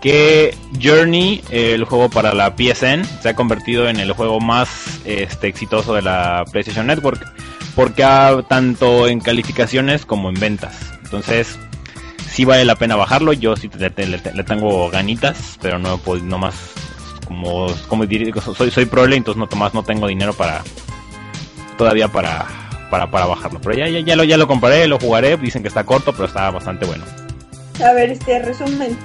[0.00, 5.48] que Journey, el juego para la PSN, se ha convertido en el juego más este,
[5.48, 7.20] exitoso de la PlayStation Network.
[7.74, 8.04] porque
[8.48, 10.92] tanto en calificaciones como en ventas.
[11.04, 11.58] Entonces,
[12.30, 13.32] sí vale la pena bajarlo.
[13.32, 13.90] Yo sí le,
[14.44, 16.54] tengo ganitas, pero no pues, no más
[17.26, 18.04] como como
[18.56, 20.62] soy soy prole, entonces no más no tengo dinero para
[21.78, 22.46] todavía para
[22.90, 23.60] para, para bajarlo.
[23.60, 25.36] Pero ya, ya ya lo ya lo compraré, lo jugaré.
[25.36, 27.04] Dicen que está corto, pero está bastante bueno.
[27.84, 28.98] A ver, este resumen.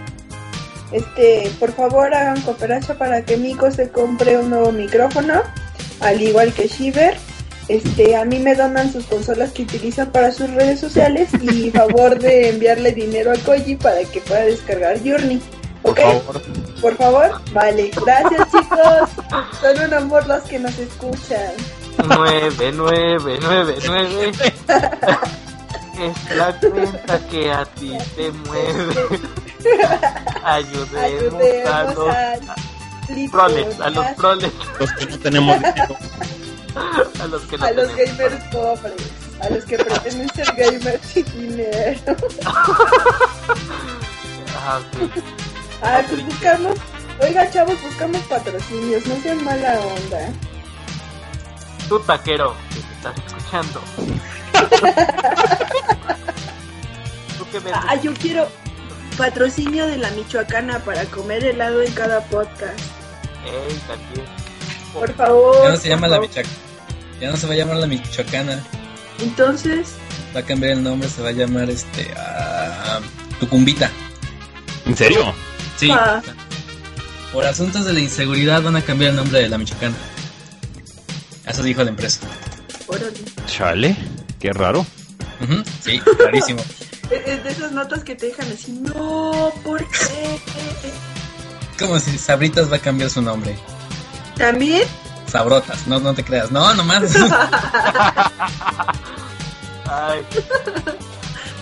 [0.92, 5.42] Este, por favor hagan cooperacha para que Miko se compre un nuevo micrófono,
[6.02, 7.16] al igual que Shiver.
[7.68, 12.20] Este, a mí me donan sus consolas que utilizan para sus redes sociales y favor
[12.20, 15.42] de enviarle dinero a Koji para que pueda descargar Journey.
[15.82, 16.00] Por ¿Ok?
[16.00, 16.42] favor.
[16.82, 17.92] Por favor, vale.
[18.06, 19.10] Gracias chicos.
[19.62, 21.54] Son un amor los que nos escuchan.
[22.04, 24.32] 9, 9, 9, 9.
[25.98, 28.96] Es la cuenta que a ti te mueve.
[30.44, 35.96] Ayudemos, a Ayudemos los a proles, a los proles, Los que no tenemos dinero.
[37.22, 38.18] a los que no a los tenemos.
[38.18, 38.94] gamers pobres,
[39.42, 42.16] a los que pretenden ser gamers sin dinero.
[44.58, 45.10] Ah, sí.
[45.82, 46.78] Ah, pues buscamos,
[47.22, 50.30] oiga chavos, buscamos patrocinios, no sean mala onda.
[51.90, 53.82] Tú, taquero, que te estás escuchando.
[57.38, 57.60] ¿Tú qué?
[57.74, 58.48] Ah, yo quiero
[59.18, 62.80] patrocinio de la Michoacana para comer helado en cada podcast.
[63.46, 64.26] Ey, también.
[64.94, 65.64] Por favor.
[65.64, 66.20] Ya no se llama la.
[66.20, 66.56] Michoacana.
[67.22, 68.62] Ya no se va a llamar la Michoacana.
[69.20, 69.96] Entonces,
[70.36, 72.14] Va a cambiar el nombre, se va a llamar este.
[73.40, 73.90] Tucumbita.
[74.86, 75.34] ¿En serio?
[75.78, 75.90] Sí.
[75.92, 76.22] Ah.
[77.32, 79.96] Por asuntos de la inseguridad van a cambiar el nombre de la Michoacana.
[81.48, 82.20] Eso dijo la empresa.
[82.88, 83.14] órale.
[83.48, 83.96] Chale,
[84.40, 84.86] qué raro.
[85.82, 86.64] Sí, clarísimo.
[87.12, 90.40] Es de esas notas que te dejan así, no, ¿por qué?
[91.78, 93.56] Como si Sabritas va a cambiar su nombre.
[94.36, 94.88] También,
[95.28, 96.50] Sabrotas, no, no te creas.
[96.52, 97.16] No, nomás.
[99.88, 100.22] Ay,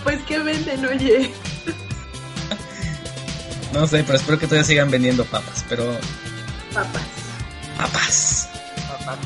[0.02, 1.34] pues que venden, oye.
[3.74, 5.64] No sé, pero espero que todavía sigan vendiendo papas.
[5.68, 5.84] Pero.
[6.72, 7.02] Papas.
[7.76, 8.48] Papas.
[8.88, 9.18] papá.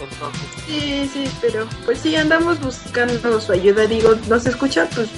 [0.00, 3.86] Entonces, Sí, sí, pero pues sí, andamos buscando su ayuda.
[3.86, 4.86] Digo, ¿nos escucha?
[4.94, 5.08] Pues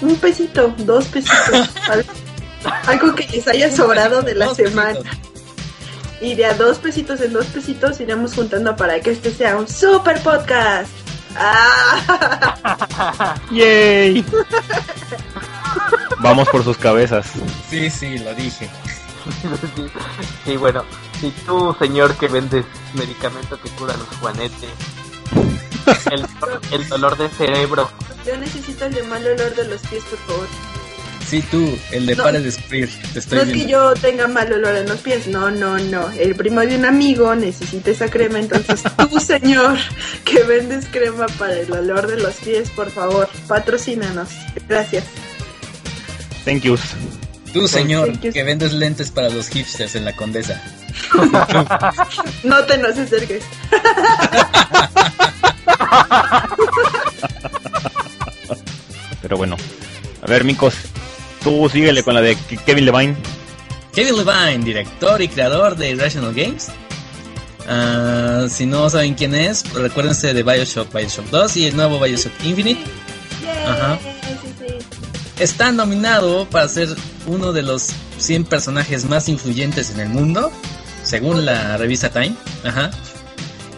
[0.00, 1.68] un pesito, dos pesitos.
[1.90, 2.06] al-
[2.86, 4.94] Algo que les haya sobrado de la semana.
[4.98, 5.18] pesitos.
[6.20, 9.68] Y de a dos pesitos en dos pesitos iremos juntando para que este sea un
[9.68, 10.90] super podcast.
[11.36, 13.34] ¡Ah!
[13.50, 14.24] ¡Yay!
[16.20, 17.26] Vamos por sus cabezas.
[17.68, 18.70] Sí, sí, lo dije.
[19.76, 19.82] Sí,
[20.44, 20.84] sí, bueno,
[21.20, 24.70] si tú, señor que vendes medicamento que cura los juanetes,
[26.10, 26.26] el,
[26.72, 27.90] el dolor de cerebro,
[28.26, 30.46] Yo necesito el de mal olor de los pies, por favor.
[31.26, 32.22] Sí, tú, el de No.
[32.22, 32.90] pare de sufrir.
[33.14, 36.10] Te estoy no es que yo tenga mal olor en los pies, no, no, no.
[36.10, 39.78] El primo de un amigo necesita esa crema, entonces tú, señor,
[40.24, 44.28] que vendes crema para el olor de los pies, por favor, patrocínanos.
[44.68, 45.04] Gracias.
[46.44, 46.82] Thank yous.
[47.54, 50.60] Tú, señor, que vendes lentes para los hipsters en la condesa.
[52.44, 53.42] No te nos acerques.
[59.22, 59.56] Pero bueno.
[60.22, 60.74] A ver, Micos.
[61.42, 63.16] Tú síguele con la de Ke- Kevin Levine.
[63.94, 66.68] Kevin Levine, director y creador de Irrational Games.
[67.68, 72.32] Ah, si no saben quién es, recuérdense de Bioshock, Bioshock 2 y el nuevo Bioshock
[72.44, 72.82] Infinite.
[73.66, 73.98] Ajá.
[75.38, 76.88] Está nominado para ser
[77.26, 80.52] uno de los 100 personajes más influyentes en el mundo,
[81.02, 82.34] según la revista Time.
[82.64, 82.90] Ajá.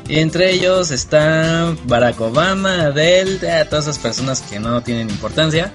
[0.08, 5.72] Y entre ellos está Barack Obama, Adele, eh, todas esas personas que no tienen importancia.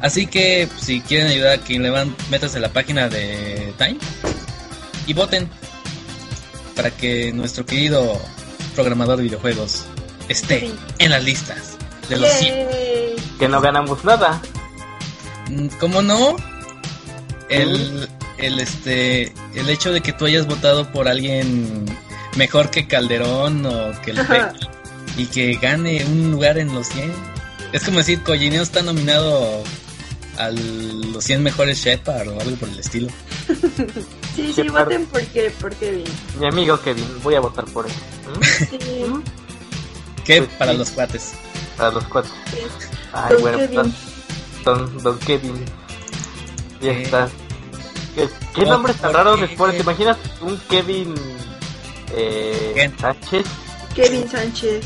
[0.00, 3.98] Así que si quieren ayudar a quien le van, métanse a la página de Time
[5.06, 5.48] y voten
[6.76, 8.20] para que nuestro querido
[8.74, 9.84] programador de videojuegos
[10.28, 10.74] esté Sí.
[10.98, 11.76] en las listas
[12.08, 12.54] de los 100.
[12.54, 13.16] Yay.
[13.38, 14.40] que no ganamos nada.
[15.50, 16.36] Mm, ¿Cómo no?
[17.48, 18.08] El,
[18.38, 21.84] el este el hecho de que tú hayas votado por alguien
[22.36, 24.20] mejor que Calderón o que el
[25.16, 27.12] y que gane un lugar en los 100.
[27.72, 29.62] Es como decir, Collineo está nominado
[30.38, 33.08] a los 100 mejores Shepard o algo por el estilo.
[34.36, 36.08] Sí, sí, voten porque, porque bien.
[36.38, 37.92] Mi amigo Kevin, voy a votar por él.
[37.92, 38.44] ¿Mm?
[38.70, 38.78] Sí,
[40.24, 40.42] ¿Qué?
[40.42, 40.78] Pues Para sí.
[40.78, 41.32] los cuates.
[41.76, 42.30] Para los cuatro.
[42.52, 42.58] sí.
[43.12, 43.74] Ay, bueno, Kevin.
[43.74, 43.94] don,
[44.64, 45.64] don, don Kevin.
[46.80, 47.02] Ya Eh.
[47.02, 47.28] está.
[48.14, 49.42] ¿Qué, qué Oh, nombre tan ¿por raro qué?
[49.42, 49.76] les pones?
[49.76, 51.14] ¿Te imaginas un Kevin
[52.12, 52.98] eh, ¿Quién?
[52.98, 53.46] Sánchez?
[53.94, 54.84] Kevin Sánchez.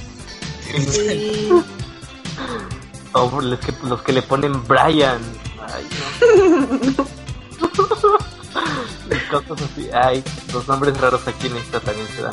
[0.91, 1.51] Sí.
[3.17, 5.21] O los que, los que le ponen Brian.
[5.73, 5.87] Ay,
[6.99, 7.07] no.
[9.11, 9.89] Y cosas así.
[9.93, 12.33] Ay, los nombres raros aquí en esta también se dan.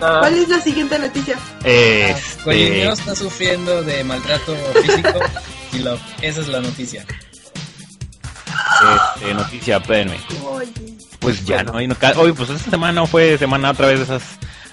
[0.00, 1.36] Ah, ¿Cuál es la siguiente noticia?
[1.64, 5.18] Koji Este, no está sufriendo de maltrato físico
[5.74, 7.04] y esa es la noticia.
[9.16, 10.20] este, noticia, espérenme.
[10.46, 10.96] Oye.
[11.18, 14.04] Pues ya no hay no, Oye, pues esta semana no fue semana otra vez de
[14.04, 14.22] esas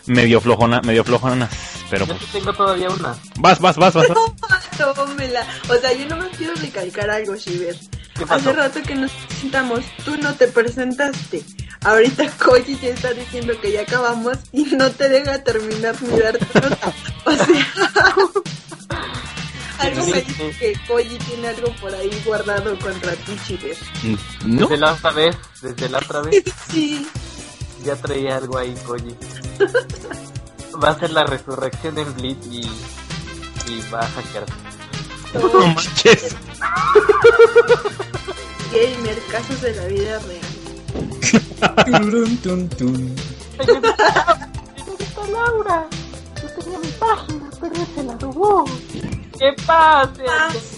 [0.06, 1.50] medio flojona, medio flojonas,
[1.90, 3.16] pero yo pues tengo todavía una.
[3.38, 4.08] vas, vas, vas, vas.
[4.08, 4.18] vas.
[4.96, 5.46] Tómela.
[5.70, 7.76] O sea, yo no me quiero recalcar algo, Shiver.
[8.16, 11.44] ¿Qué Hace rato que nos presentamos, tú no te presentaste.
[11.84, 16.94] Ahorita Koji ya está diciendo que ya acabamos y no te deja terminar dar nota.
[17.26, 17.66] O sea,
[19.82, 23.78] algo me dice que Koji tiene algo por ahí guardado contra ti, Shiver.
[24.46, 24.62] ¿No?
[24.68, 27.08] Desde la otra vez, desde la otra vez, Sí.
[27.84, 29.16] ya traía algo ahí, Koji.
[30.84, 34.46] Va a ser la resurrección en Blitz y, y va a hackear.
[35.34, 36.36] No manches.
[38.72, 41.86] Gamer, casos de la vida real.
[41.86, 43.16] Tururun, tun, tun.
[43.58, 45.88] Señorita Laura,
[46.42, 48.66] yo tenía mi página, pero se la robó.
[49.42, 50.22] ¿Qué pase?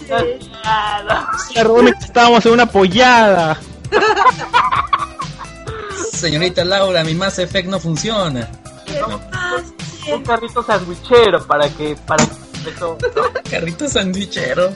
[0.08, 0.38] Pase.
[0.64, 1.28] Nada.
[1.54, 3.60] Perdón, estábamos en una pollada.
[6.14, 8.48] Señorita Laura, mi Mass Effect no funciona.
[8.86, 9.02] ¿Qué?
[10.14, 13.50] Un carrito sandwichero para que, para que eso, ¿no?
[13.50, 14.72] Carrito sandwichero.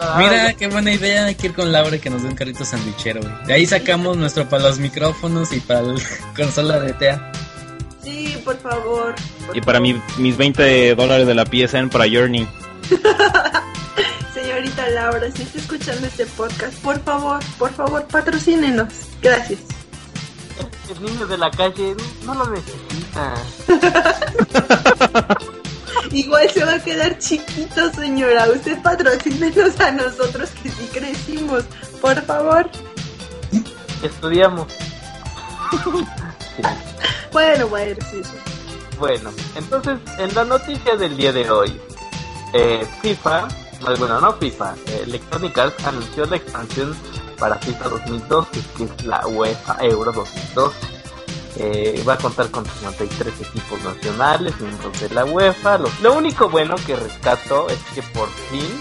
[0.00, 1.26] Ay, Mira, qué buena idea.
[1.26, 3.20] Hay que ir con Laura y que nos dé un carrito sandwichero.
[3.20, 3.32] güey.
[3.46, 5.94] De ahí sacamos nuestro para los micrófonos y para la
[6.36, 7.32] consola de TEA.
[8.04, 9.14] Sí, por favor.
[9.46, 9.94] por Y para favor.
[9.94, 12.46] mi- mis 20 dólares de la PSN para Journey.
[14.34, 18.88] Señorita Laura, si está escuchando este podcast, por favor, por favor, patrocínenos.
[19.22, 19.60] Gracias.
[20.94, 23.34] el niño de la calle no lo necesita.
[26.10, 28.46] Igual se va a quedar chiquito, señora.
[28.50, 31.64] Usted patrocínenos a nosotros que sí crecimos.
[32.00, 32.68] Por favor.
[34.02, 34.66] Estudiamos.
[37.32, 38.22] Bueno, bueno, sí.
[38.96, 41.80] Bueno, entonces en la noticia del día de hoy,
[42.52, 43.48] eh, FIFA,
[43.80, 46.94] no, bueno, no FIFA, eh, Electronic Arts anunció la expansión
[47.38, 50.94] para FIFA 2012, que es la UEFA Euro 2012.
[51.56, 55.78] Eh, va a contar con 53 equipos nacionales, miembros de la UEFA.
[56.02, 58.80] Lo, único bueno que rescato es que por fin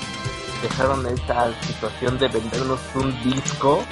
[0.61, 3.83] dejaron esa situación de vendernos un disco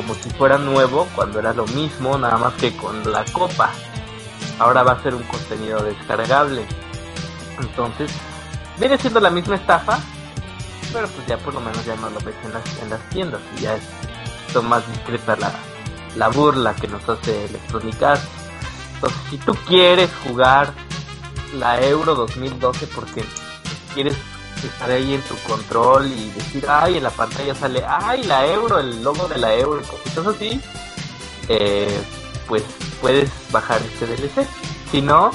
[0.00, 3.70] como si fuera nuevo, cuando era lo mismo, nada más que con la copa
[4.58, 6.64] ahora va a ser un contenido descargable.
[7.60, 8.10] Entonces,
[8.78, 9.98] viene siendo la misma estafa,
[10.90, 13.42] pero pues ya por lo menos ya no lo ves en las, en las tiendas
[13.58, 13.82] y ya es
[14.46, 15.52] esto más discreta la,
[16.16, 18.26] la burla que nos hace Electronic Arts.
[18.94, 20.72] Entonces, si tú quieres jugar
[21.58, 23.22] la Euro 2012 porque
[23.92, 24.16] quieres
[24.66, 28.78] estar ahí en tu control y decir, ay, en la pantalla sale, ay, la Euro,
[28.78, 30.60] el logo de la Euro y cositas así,
[31.48, 32.00] eh,
[32.46, 32.62] pues
[33.00, 34.46] puedes bajar este DLC.
[34.90, 35.30] Si no,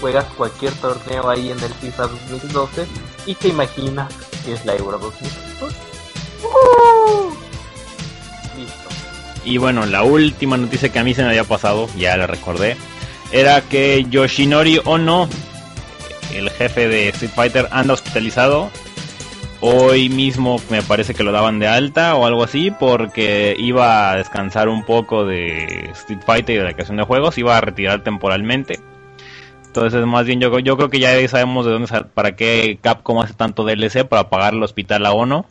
[0.00, 2.86] juegas cualquier torneo ahí en el FIFA 2012
[3.26, 4.12] y te imaginas
[4.44, 5.76] que es la Euro 2012.
[6.42, 7.30] ¡Uh!
[8.58, 8.88] Listo.
[9.44, 12.76] Y bueno, la última noticia que a mí se me había pasado, ya la recordé,
[13.32, 15.28] era que Yoshinori Ono,
[16.34, 18.70] el jefe de Street Fighter, anda hospitalizado.
[19.60, 24.16] Hoy mismo me parece que lo daban de alta o algo así porque iba a
[24.16, 28.02] descansar un poco de Street Fighter y de la creación de juegos, iba a retirar
[28.02, 28.80] temporalmente.
[29.66, 33.34] Entonces, más bien yo, yo creo que ya sabemos de dónde para qué Capcom hace
[33.34, 35.46] tanto DLC para pagar el hospital a Ono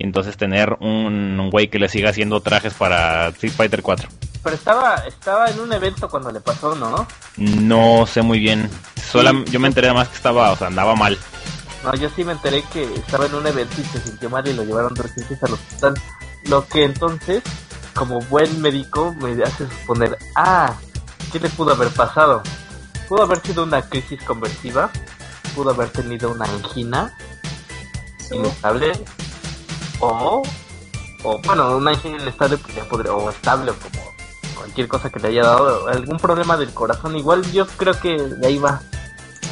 [0.00, 4.08] y entonces tener un, un güey que le siga haciendo trajes para Street Fighter 4.
[4.42, 7.06] Pero estaba, estaba en un evento cuando le pasó, ¿no?
[7.36, 8.70] No sé muy bien.
[8.96, 11.18] Sola, yo me enteré además que estaba, o sea, andaba mal.
[11.84, 14.54] No, yo sí me enteré que estaba en un evento y se sintió mal y
[14.54, 15.94] lo llevaron de urgencias al hospital.
[16.44, 17.42] Lo que entonces,
[17.94, 20.72] como buen médico, me hace suponer, ah,
[21.30, 22.42] ¿qué le pudo haber pasado?
[23.06, 24.88] Pudo haber sido una crisis conversiva,
[25.54, 27.14] pudo haber tenido una angina
[28.30, 28.92] inestable,
[30.00, 30.42] o,
[31.22, 32.76] o bueno, una angina inestable pues
[33.10, 34.04] o estable, o como
[34.56, 37.16] cualquier cosa que le haya dado, algún problema del corazón.
[37.16, 38.80] Igual yo creo que de ahí va,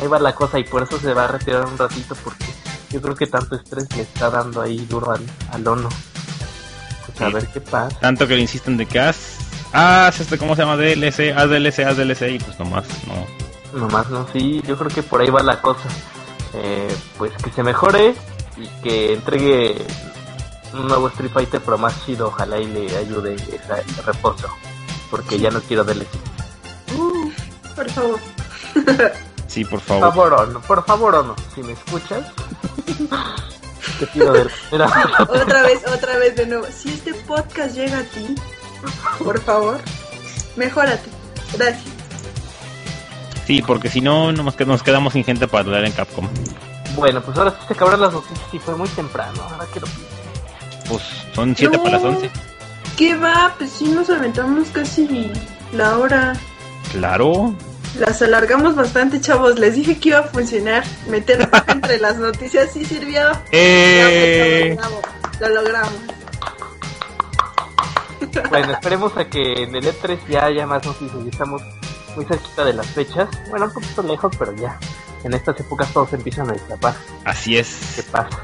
[0.00, 2.44] ahí va la cosa y por eso se va a retirar un ratito porque
[2.90, 5.22] yo creo que tanto estrés le está dando ahí duro al,
[5.52, 5.88] al ono.
[7.06, 7.32] Pues a Sí.
[7.34, 7.98] ver qué pasa.
[8.00, 9.38] Tanto que le insisten de que haz,
[9.72, 10.76] haz este, ¿cómo se llama?
[10.76, 13.78] DLC, haz DLC, haz DLC y pues nomás, no.
[13.80, 15.88] Nomás no, sí, yo creo que por ahí va la cosa.
[16.54, 18.14] Eh, pues que se mejore
[18.56, 19.84] y que entregue
[20.72, 24.48] un nuevo Street Fighter pero más chido, ojalá y le ayude ese reposo.
[25.10, 26.06] Porque ya no quiero DLC.
[26.96, 27.30] Uh,
[27.74, 28.20] por favor.
[29.46, 30.30] Sí, por Por favor.
[30.30, 32.26] favor, Ono, por favor, Ono, si me escuchas,
[33.98, 34.50] te pido ver.
[34.70, 34.86] Mira,
[35.28, 36.66] Otra vez, otra vez de nuevo.
[36.76, 38.34] Si este podcast llega a ti,
[39.24, 39.78] por favor,
[40.56, 41.08] mejórate.
[41.56, 41.82] Gracias.
[43.46, 46.28] Sí, porque si no, nos quedamos sin gente para hablar en Capcom.
[46.94, 49.42] Bueno, pues ahora sí se acabaron las noticias y fue muy temprano.
[49.50, 49.90] Ahora pienso.
[50.88, 51.02] Pues
[51.34, 51.82] son 7 No.
[51.82, 52.30] para las 11.
[52.96, 53.54] ¿Qué va?
[53.58, 55.30] Pues sí, nos aventamos casi
[55.72, 56.32] la hora.
[56.92, 57.54] Claro.
[57.98, 59.58] Las alargamos bastante, chavos.
[59.58, 60.84] Les dije que iba a funcionar.
[61.08, 63.22] Meter entre las noticias sí sirvió.
[63.52, 64.76] Eh,
[65.40, 65.92] Lo logramos.
[68.50, 71.24] Bueno, esperemos a que en el E3 ya haya más noticias.
[71.30, 71.62] Estamos
[72.16, 73.28] muy cerquita de las fechas.
[73.50, 74.78] Bueno, un poquito lejos, pero ya.
[75.24, 76.94] En estas épocas todos empiezan a destapar.
[77.24, 78.06] así ¿Qué es.
[78.10, 78.38] pasa?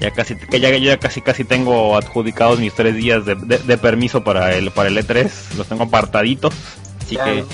[0.00, 3.78] Ya casi, que ya, ya casi casi tengo adjudicados mis tres días de, de- de
[3.78, 5.28] permiso para el para el E3.
[5.56, 6.54] Los tengo apartaditos.
[7.04, 7.44] Así que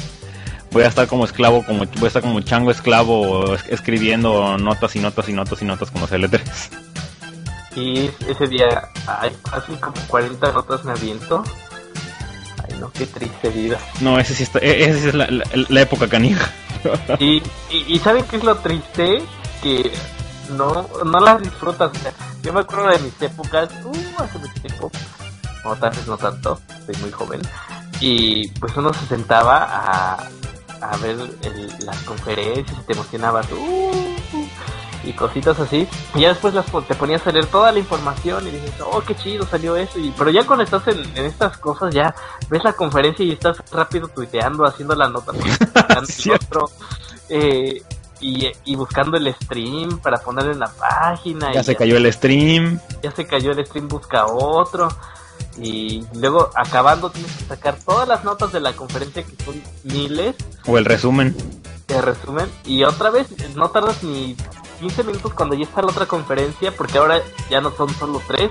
[0.70, 4.94] voy a estar como esclavo, como voy a estar como chango esclavo es- escribiendo notas
[4.96, 6.40] y notas y notas y notas como sea el E3.
[7.76, 11.42] Y ese día, ay, casi como 40 notas me aviento.
[12.68, 13.78] Ay, no, qué triste vida.
[14.00, 16.52] No, ese sí está, e- esa sí es la, la- la época canija.
[17.18, 19.22] Y, y, y ¿saben qué es lo triste?
[19.62, 19.90] Que
[20.50, 21.90] no, no las disfrutas.
[21.90, 24.90] O sea, yo me acuerdo de mis épocas, uh, hace mucho tiempo,
[25.64, 27.40] o tal vez no tanto, soy muy joven,
[28.00, 30.28] y pues uno se sentaba a,
[30.80, 34.46] a ver el- las conferencias y te emocionabas, uh,
[35.04, 38.50] y cositas así, y ya después las, te ponías a leer toda la información y
[38.52, 41.94] dices, oh, qué chido salió eso, y, pero ya cuando estás en, en estas cosas,
[41.94, 42.14] ya
[42.48, 45.32] ves la conferencia y estás rápido tuiteando, haciendo la nota,
[46.34, 46.70] otro,
[47.28, 47.82] eh,
[48.24, 51.52] y, y buscando el stream para poner en la página.
[51.52, 52.80] Ya y se cayó el stream.
[53.02, 54.88] ya se cayó el stream, busca otro.
[55.58, 60.34] Y luego acabando tienes que sacar todas las notas de la conferencia que son miles
[60.66, 61.36] O el resumen.
[61.86, 62.50] de resumen.
[62.64, 64.36] Y otra vez no tardas ni
[64.80, 67.20] 15 minutos cuando ya está la otra conferencia porque ahora
[67.50, 68.50] ya no son solo tres.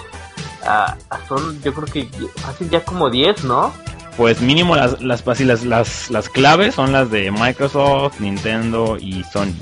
[0.65, 0.95] ah,
[1.27, 2.05] son yo creo que
[2.37, 3.73] fácil ya como 10, ¿no?
[4.17, 9.23] Pues mínimo las las, así las, las las claves son las de Microsoft, Nintendo y
[9.23, 9.53] Sony.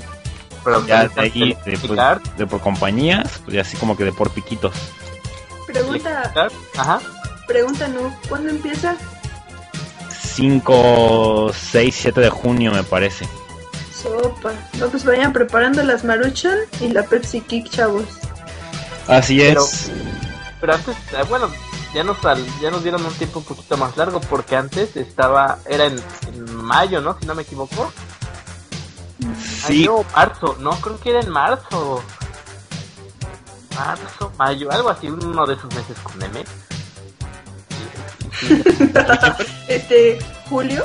[0.64, 4.30] Pero Ya de ahí, de, pues, de por compañías, pues así como que de por
[4.30, 4.72] piquitos.
[5.66, 6.30] Pregunta.
[6.76, 7.00] Ajá.
[7.46, 8.14] pregunta, ¿no?
[8.28, 8.94] ¿Cuándo empieza?
[10.34, 13.26] 5, 6, 7 de junio me parece.
[13.94, 14.52] Sopa.
[14.78, 18.04] No, pues vayan preparando las Maruchan y la Pepsi Kick, chavos.
[19.08, 19.90] Así Pero- es.
[20.60, 21.50] Pero antes, eh, bueno,
[21.94, 22.18] ya nos
[22.60, 26.56] ya nos dieron un tiempo un poquito más largo porque antes estaba era en, en
[26.56, 27.18] mayo, ¿no?
[27.18, 27.92] Si no me equivoco.
[29.64, 32.02] Ay, Sí, no, marzo, no, creo que era en marzo.
[33.76, 36.44] Marzo, mayo, algo así, uno de esos meses con M.
[39.68, 40.18] Este,
[40.48, 40.84] Julio.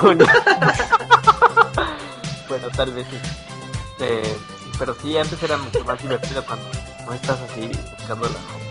[0.00, 0.26] junio.
[2.48, 3.06] bueno, tal vez.
[3.12, 4.36] Este,
[4.78, 6.66] pero sí, antes era mucho más divertido cuando
[7.06, 8.65] no estás así buscando la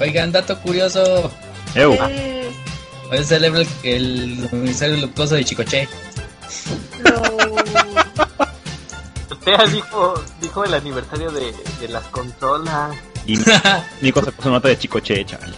[0.00, 1.30] Oigan, dato curioso.
[1.74, 1.92] Eu.
[3.10, 5.88] Hoy se celebra el, aniversario luctuoso de Chicoche.
[7.04, 7.22] no.
[9.30, 12.96] Usted dijo, dijo el aniversario de, de las consolas.
[13.26, 13.38] Y
[14.00, 15.54] Nico se puso nota de chico che, chaval.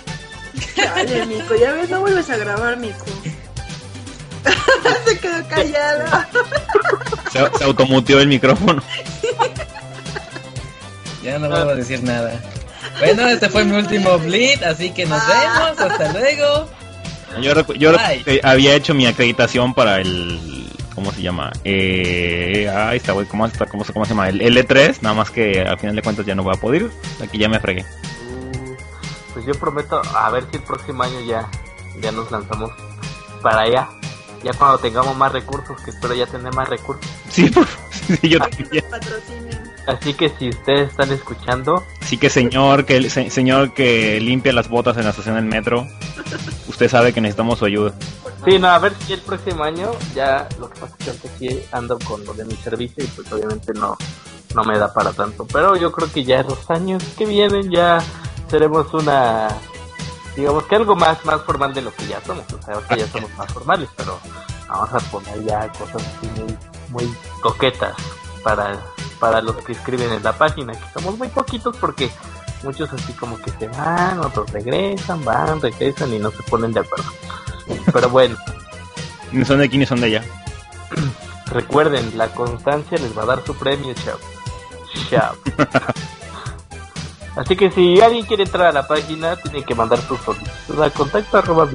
[0.77, 3.05] Dale, Mico, ya ves, no vuelves a grabar, Mico.
[5.05, 6.29] Se quedó callada.
[7.33, 8.83] Se, se automuteó el micrófono.
[11.23, 12.41] Ya no vuelvo a decir nada.
[12.99, 15.79] Bueno, este fue mi último bleed, así que nos vemos.
[15.81, 16.69] Hasta luego.
[17.41, 18.23] Yo, recu- yo recu- Ay.
[18.25, 20.69] que había hecho mi acreditación para el.
[20.95, 21.51] ¿Cómo se llama?
[21.65, 23.27] Eh, ahí está, güey.
[23.27, 23.65] ¿Cómo, está?
[23.67, 24.29] ¿Cómo, se- ¿Cómo se llama?
[24.29, 24.99] El L3.
[25.01, 26.83] Nada más que al final de cuentas ya no voy a poder.
[26.83, 26.91] ir.
[27.23, 27.83] Aquí ya me fregué.
[27.83, 28.75] Uh,
[29.33, 31.49] pues yo prometo a ver si el próximo año ya,
[32.01, 32.71] ya nos lanzamos
[33.41, 33.89] para allá.
[34.45, 37.11] Ya cuando tengamos más recursos, que espero ya tener más recursos.
[37.31, 37.67] Sí, por-
[38.21, 38.85] sí, yo también.
[39.87, 44.69] Así que si ustedes están escuchando, Así que señor que se- señor que limpia las
[44.69, 45.87] botas en la estación del metro,
[46.69, 47.93] usted sabe que necesitamos su ayuda.
[48.45, 51.63] sí, no, a ver si el próximo año ya lo que pasa es que sí
[51.73, 53.97] ando con lo de mi servicio y pues obviamente no,
[54.55, 55.47] no me da para tanto.
[55.53, 57.99] Pero yo creo que ya en los años que vienen ya
[58.49, 59.49] seremos una,
[60.37, 62.45] digamos que algo más, más formal de lo que ya somos.
[62.53, 64.19] O sea, ahorita ya somos más formales, pero
[64.69, 66.57] vamos a poner ya cosas así muy,
[67.05, 67.95] muy coquetas
[68.45, 68.79] para,
[69.23, 72.11] para los que escriben en la página, que somos muy poquitos porque
[72.65, 76.81] muchos así como que se van, otros regresan, van, regresan y no se ponen de
[76.81, 77.05] acuerdo.
[77.93, 78.37] Pero bueno,
[79.31, 80.25] Ni son de aquí ni son de allá.
[81.47, 84.19] recuerden, la constancia les va a dar su premio, chao.
[85.09, 85.37] Chao.
[87.37, 90.91] Así que si alguien quiere entrar a la página, tiene que mandar su solicitud a
[90.91, 91.69] contacto arroba.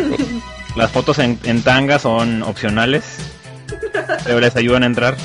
[0.76, 3.18] Las fotos en, en tanga son opcionales.
[4.22, 5.16] Pero les ayudan a entrar.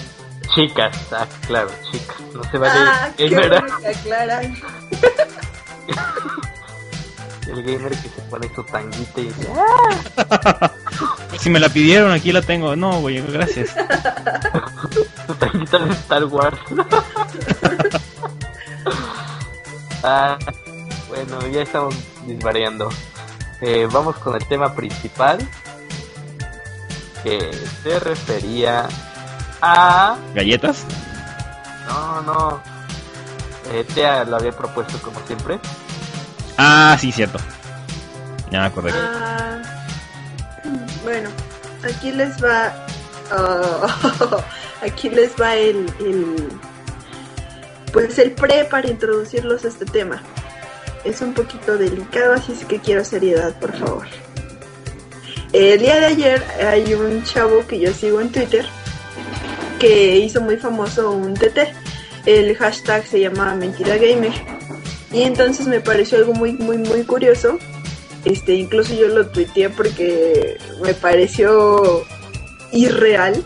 [0.54, 2.18] Chicas, ah, claro, chicas.
[2.34, 3.64] No se vale Ah, qué gamer,
[7.48, 9.50] el gamer que se pone su tanguita y dice,
[11.40, 12.76] si me la pidieron, aquí la tengo.
[12.76, 13.76] No, güey, gracias.
[15.28, 16.60] Tu tanguita de Star Wars.
[20.04, 20.38] Ah,
[21.08, 21.96] bueno, ya estamos
[22.26, 22.90] disvariando.
[23.62, 25.38] Eh, vamos con el tema principal.
[27.24, 27.52] Que
[27.84, 28.88] se refería
[29.62, 30.18] a...
[30.34, 30.86] ¿Galletas?
[31.88, 32.62] No, no.
[33.72, 35.60] Eh, Tea lo había propuesto como siempre.
[36.58, 37.40] Ah, sí, cierto.
[38.50, 38.92] Ya me acordé.
[38.94, 39.62] Ah,
[41.04, 41.30] bueno,
[41.84, 42.74] aquí les va.
[43.32, 44.44] oh,
[44.86, 46.50] aquí les va el, el.
[47.94, 50.22] Pues el pre para introducirlos a este tema.
[51.04, 54.08] Es un poquito delicado, así es que quiero seriedad, por favor.
[55.52, 58.66] El día de ayer hay un chavo que yo sigo en Twitter
[59.82, 61.74] que hizo muy famoso un TT.
[62.28, 64.32] El hashtag se llama Mentira Gamer.
[65.12, 67.58] Y entonces me pareció algo muy, muy, muy curioso.
[68.24, 72.04] Este, incluso yo lo tuiteé porque me pareció
[72.72, 73.44] irreal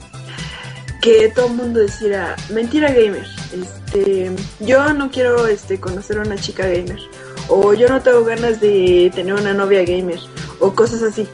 [1.02, 3.26] que todo el mundo decía mentira gamer.
[3.54, 7.00] Este, yo no quiero este conocer a una chica gamer
[7.48, 10.20] o yo no tengo ganas de tener una novia gamer
[10.60, 11.30] o cosas así.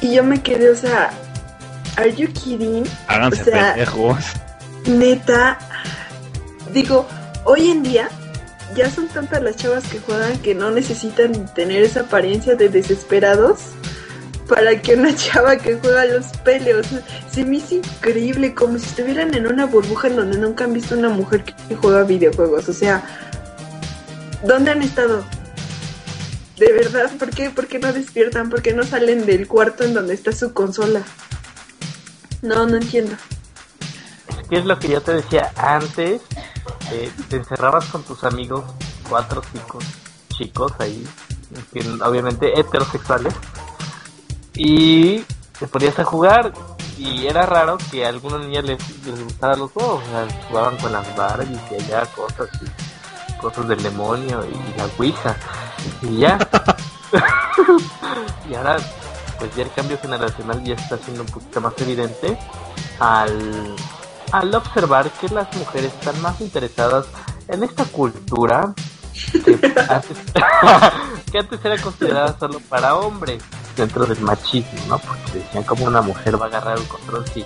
[0.00, 1.12] Y yo me quedé, o sea,
[1.96, 2.84] are you kidding?
[3.08, 4.24] Háganse o sea, pendejos.
[4.86, 5.58] Neta,
[6.72, 7.06] digo,
[7.44, 8.08] hoy en día
[8.74, 13.60] ya son tantas las chavas que juegan que no necesitan tener esa apariencia de desesperados
[14.48, 16.86] para que una chava que juega los peleos
[17.30, 20.96] se me hizo increíble, como si estuvieran en una burbuja en donde nunca han visto
[20.96, 22.68] una mujer que juega videojuegos.
[22.68, 23.02] O sea,
[24.42, 25.24] ¿dónde han estado?
[26.58, 27.50] De verdad, ¿por qué?
[27.50, 28.48] ¿Por qué no despiertan?
[28.50, 31.02] ¿Por qué no salen del cuarto en donde está su consola?
[32.44, 33.16] No, no entiendo.
[34.28, 36.20] Es que es lo que yo te decía antes.
[36.92, 38.62] eh, te encerrabas con tus amigos,
[39.08, 39.82] cuatro chicos,
[40.28, 41.06] chicos ahí,
[41.72, 43.32] que obviamente heterosexuales,
[44.54, 45.20] y
[45.58, 46.52] te ponías a jugar.
[46.98, 50.76] Y era raro que a algunas niñas les, les gustaran los juegos, o sea, jugaban
[50.76, 55.34] con las Barbies y allá cosas, y cosas del demonio y la Ouija,
[56.02, 56.38] y ya.
[58.50, 58.76] y ahora,
[59.44, 62.38] pues ya el cambio generacional ya está siendo un poquito más evidente
[62.98, 63.76] al,
[64.32, 67.06] al observar que las mujeres están más interesadas
[67.48, 68.72] en esta cultura
[69.44, 69.52] que
[69.88, 70.18] antes,
[71.30, 73.42] que antes era considerada solo para hombres
[73.76, 74.98] dentro del machismo, ¿no?
[74.98, 77.44] Porque decían como una mujer va a agarrar el control si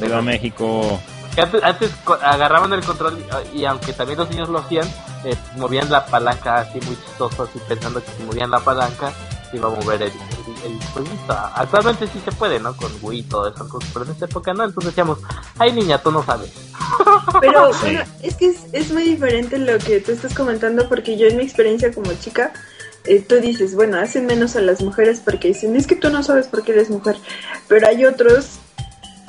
[0.00, 1.00] Viva México.
[1.34, 1.90] que antes, antes
[2.22, 3.18] agarraban el control
[3.54, 4.86] y, y aunque también los niños lo hacían,
[5.24, 9.12] eh, movían la palanca así muy chistoso, así pensando que si movían la palanca
[9.50, 11.32] se iba a mover el, el, el jueguito.
[11.54, 12.76] Actualmente sí se puede, ¿no?
[12.76, 15.18] Con Wii y todo eso, pero en esa época no, entonces decíamos,
[15.58, 16.50] ay niña, tú no sabes.
[17.40, 17.78] Pero Sí.
[17.82, 21.36] bueno, es que es, es muy diferente lo que tú estás comentando porque yo en
[21.36, 22.52] mi experiencia como chica,
[23.04, 26.22] eh, tú dices, bueno, hacen menos a las mujeres porque dicen, es que tú no
[26.22, 27.16] sabes por qué eres mujer,
[27.68, 28.58] pero hay otros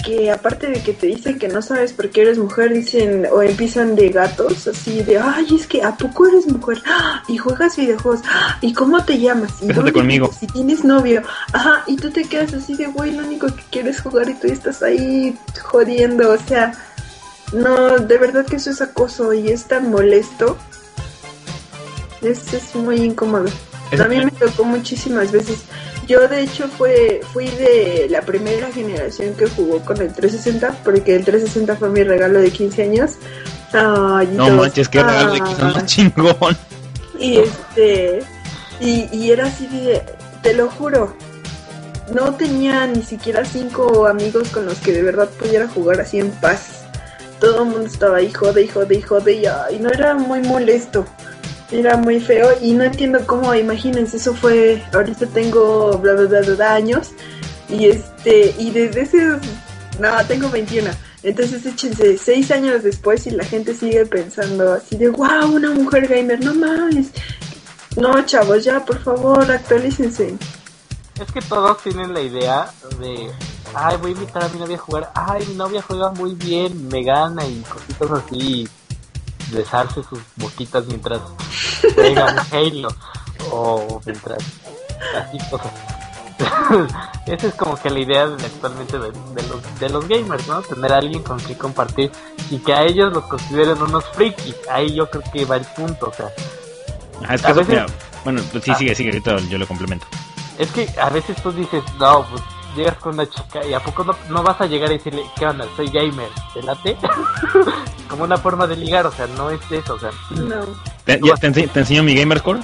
[0.04, 3.42] que aparte de que te dicen que no sabes por qué eres mujer, dicen o
[3.42, 6.82] empiezan de gatos, así de, ay, es que ¿a poco eres mujer?
[6.86, 7.24] ¡Ah!
[7.28, 8.58] Y juegas videojuegos, ¡Ah!
[8.62, 9.52] ¿y cómo te llamas?
[9.62, 10.30] ¿Y dónde conmigo.
[10.38, 11.22] Si tienes novio,
[11.54, 14.34] ajá, y tú te quedas así de, güey, lo único que quieres es jugar y
[14.36, 16.74] tú estás ahí jodiendo, o sea,
[17.54, 20.58] no, de verdad que eso es acoso y es tan molesto.
[22.22, 23.46] Es, es muy incómodo.
[23.92, 25.60] Es- A mí me tocó muchísimas veces.
[26.08, 31.16] Yo de hecho fue, fui de la primera generación que jugó con el 360 porque
[31.16, 33.12] el 360 fue mi regalo de 15 años.
[33.74, 35.74] Ay, No manches, qué regalo de que son "Ay".
[35.76, 36.58] más chingón.
[37.20, 38.20] Y este.
[38.80, 40.02] Y, y era así de.
[40.42, 41.16] Te lo juro.
[42.14, 46.32] No tenía ni siquiera cinco amigos con los que de verdad pudiera jugar así en
[46.32, 46.82] paz.
[47.40, 51.06] Todo el mundo estaba ahí, jode jode y jode y, ay, no era muy molesto.
[51.72, 56.42] Era muy feo y no entiendo cómo, imagínense, eso fue, ahorita tengo bla bla bla,
[56.42, 57.12] bla, años
[57.70, 59.26] y este, y desde ese,
[60.00, 60.92] no, tengo 21.
[61.24, 66.08] Entonces échense seis años después y la gente sigue pensando así de, wow, una mujer
[66.08, 67.12] gamer, no mames.
[67.96, 70.36] No, chavos, ya, por favor, actualícense.
[71.20, 73.30] Es que todos tienen la idea de,
[73.76, 76.88] ay, voy a invitar a mi novia a jugar, ay, mi novia juega muy bien,
[76.88, 78.68] me gana y cositas así,
[79.52, 81.20] besarse sus boquitas mientras
[81.96, 82.90] juegan Halo
[83.52, 84.40] o mientras
[85.16, 85.72] así cosas.
[87.28, 90.62] Esa es como que la idea de- actualmente de, de los, de los gamers, ¿no?
[90.62, 92.12] Tener a alguien con quien compartir
[92.50, 94.56] y que a ellos los consideren unos frikis.
[94.70, 96.28] Ahí yo creo que va el punto, o sea,
[97.28, 97.86] Ah, es que eso, veces- mira,
[98.24, 98.76] bueno, pues sí, Ah.
[98.76, 100.08] sigue, sigue, ahorita yo lo complemento.
[100.58, 102.42] Es que a veces tú dices, no, pues
[102.76, 105.46] llegas con una chica y a poco no, no vas a llegar y decirle, ¿qué
[105.46, 105.66] onda?
[105.76, 106.98] Soy gamer, ¿te late?
[108.10, 110.56] Como una forma de ligar, o sea, no es eso, o sea, No.
[111.06, 112.60] ¿Te, ya te, ense- te enseño mi gamer score?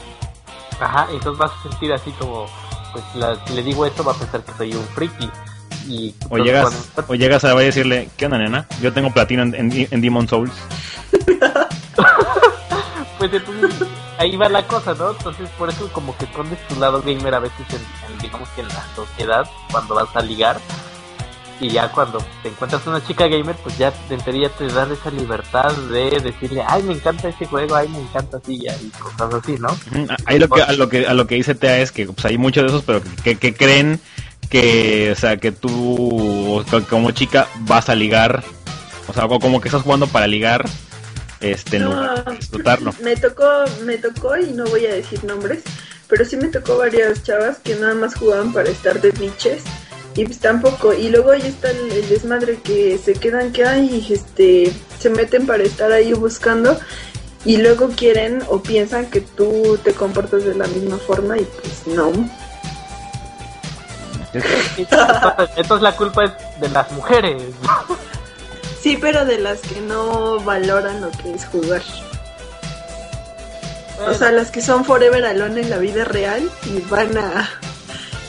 [0.79, 2.45] ajá, entonces vas a sentir así como,
[2.93, 5.29] pues la- si le digo esto va a pensar que soy un friki.
[5.87, 8.67] Y O llegas, cuando- o llegas a decirle, ¿qué onda, nena?
[8.81, 10.51] Yo tengo platino en, en, en Demon Souls.
[13.17, 13.87] pues entonces
[14.17, 15.11] ahí va la cosa, ¿no?
[15.11, 18.67] Entonces por eso como que escondes tu lado gamer a veces en, digamos que en
[18.69, 20.59] la sociedad cuando vas a ligar
[21.59, 25.09] y ya cuando te encuentras una chica gamer pues ya en teoría te dan esa
[25.09, 29.33] libertad de decirle ay me encanta ese juego, ay me encanta así ya", y cosas
[29.33, 29.69] así, ¿no?
[29.91, 32.25] Ujú, Ahí lo que, a lo que a lo que dice Tea es que pues,
[32.25, 33.99] hay muchos de esos, pero que, que creen
[34.51, 38.43] que, o sea, que tú co- como chica vas a ligar,
[39.07, 40.63] o sea, co- como que estás jugando para ligar,
[41.41, 41.89] este, en No.
[41.91, 42.93] lugar de disfrutarlo.
[43.01, 43.47] Me tocó,
[43.85, 45.63] me tocó y no voy a decir nombres,
[46.07, 49.63] pero sí me tocó varias chavas que nada más jugaban para estar de biches
[50.15, 50.93] y pues tampoco.
[50.93, 55.45] Y luego ahí está el, el desmadre que se quedan que hay, este, se meten
[55.45, 56.79] para estar ahí buscando
[57.45, 61.95] y luego quieren o piensan que tú te comportas de la misma forma y pues
[61.95, 62.11] no.
[64.33, 64.87] Entonces,
[65.55, 66.31] entonces la culpa es
[66.61, 67.41] de las mujeres.
[68.81, 71.81] Sí, pero de las que no valoran lo que es jugar.
[74.07, 77.49] O sea, las que son forever alone en la vida real y van a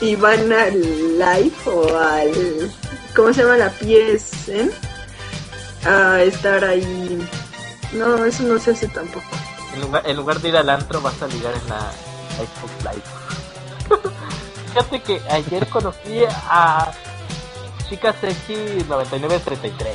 [0.00, 2.72] y van al live o al
[3.14, 4.70] ¿cómo se llama la PSN?
[5.84, 7.28] A estar ahí.
[7.92, 9.26] No, eso no se hace tampoco.
[9.74, 11.92] En lugar, en lugar de ir al antro vas a ligar en la
[12.38, 14.02] Xbox Live.
[14.68, 16.90] Fíjate que ayer conocí a
[17.88, 19.94] Chica Sexy 9933.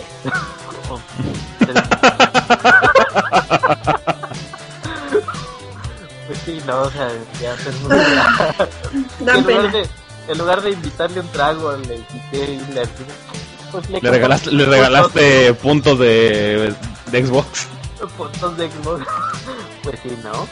[6.27, 7.09] pues sí, no, o sea,
[7.41, 7.71] ya se
[9.23, 9.89] Dan en, lugar de,
[10.27, 12.87] en lugar de invitarle un trago, le invité y le,
[13.71, 16.73] pues Le regalaste, le regalaste puntos de,
[17.11, 17.67] de Xbox.
[18.17, 19.05] puntos de Xbox.
[19.83, 20.47] Pues sí, ¿no?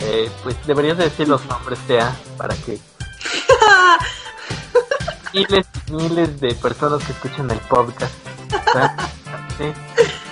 [0.00, 2.78] Eh, pues deberías de decir los nombres, sea, para que
[5.32, 8.12] miles y miles de personas que escuchan el podcast.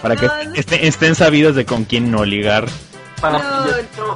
[0.02, 2.68] Para que No, estén, estén sabidos de con quién no ligar.
[3.20, 3.64] para No,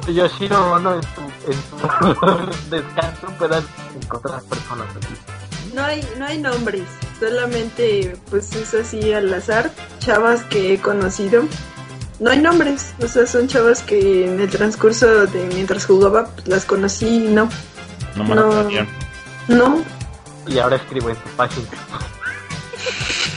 [0.01, 1.21] que Yoshiro, Yoshiro Ono en su,
[1.51, 3.63] en su descanso puedan
[4.01, 5.73] encontrar personas así.
[5.73, 6.83] No hay no hay nombres,
[7.19, 11.43] solamente pues es así al azar, chavas que he conocido.
[12.19, 16.47] No hay nombres, o sea, son chavas que en el transcurso de mientras jugaba pues,
[16.47, 17.49] las conocí y no.
[18.15, 18.45] No me No.
[18.45, 18.87] lo sabían.
[19.47, 19.83] No,
[20.47, 21.67] Y ahora escribo en tu página.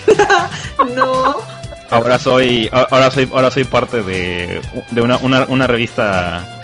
[0.95, 1.37] no.
[1.91, 6.61] Ahora soy, a- ahora soy, ahora soy parte de, de una, una, una revista,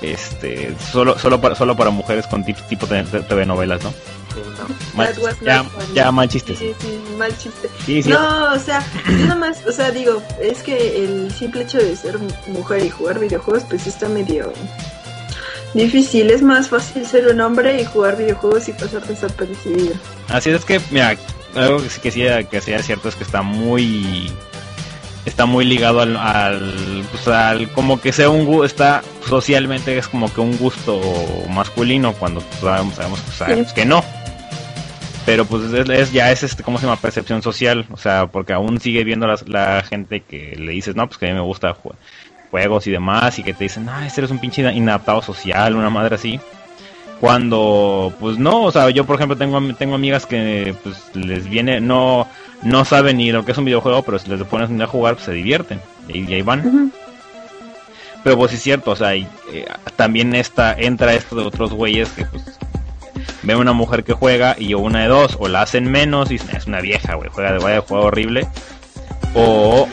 [0.00, 3.90] este, solo, solo para, solo para mujeres con tips tipo de, de TV novelas, ¿no?
[3.90, 4.74] Sí, ¿no?
[4.96, 6.54] Mal ya, ya mal chiste.
[6.56, 7.68] Sí, sí, mal chiste.
[7.84, 8.08] Sí, sí.
[8.10, 11.96] No, o sea, yo nada más, o sea, digo, es que el simple hecho de
[11.96, 12.18] ser
[12.48, 14.52] mujer y jugar videojuegos, pues está medio
[15.74, 16.30] difícil.
[16.30, 19.94] Es más fácil ser un hombre y jugar videojuegos y pasar desapercibido.
[20.28, 21.16] Así es que, mira,
[21.54, 24.30] algo que sí que sí, que sí es cierto es que está muy
[25.24, 30.06] está muy ligado al, al, pues, al- como que sea un gu- está socialmente es
[30.06, 31.00] como que un gusto
[31.48, 34.04] masculino cuando pues, sabemos, sabemos, pues, sabemos que no
[35.24, 38.52] pero pues es, es- ya es este cómo se llama percepción social o sea porque
[38.52, 41.40] aún sigue viendo las- la gente que le dices no pues que a mí me
[41.40, 41.94] gusta ju-
[42.54, 45.90] juegos y demás y que te dicen ah este eres un pinche inadaptado social una
[45.90, 46.38] madre así
[47.20, 51.80] cuando pues no o sea yo por ejemplo tengo tengo amigas que pues les viene
[51.80, 52.28] no
[52.62, 55.26] no saben ni lo que es un videojuego pero si les pones a jugar pues,
[55.26, 56.92] se divierten y, y ahí van.
[58.22, 61.72] Pero pues sí es cierto o sea y, eh, también esta entra esto de otros
[61.72, 62.44] güeyes que pues
[63.42, 66.66] ven una mujer que juega y una de dos o la hacen menos y es
[66.68, 68.46] una vieja güey juega de vaya juego horrible
[69.34, 69.88] o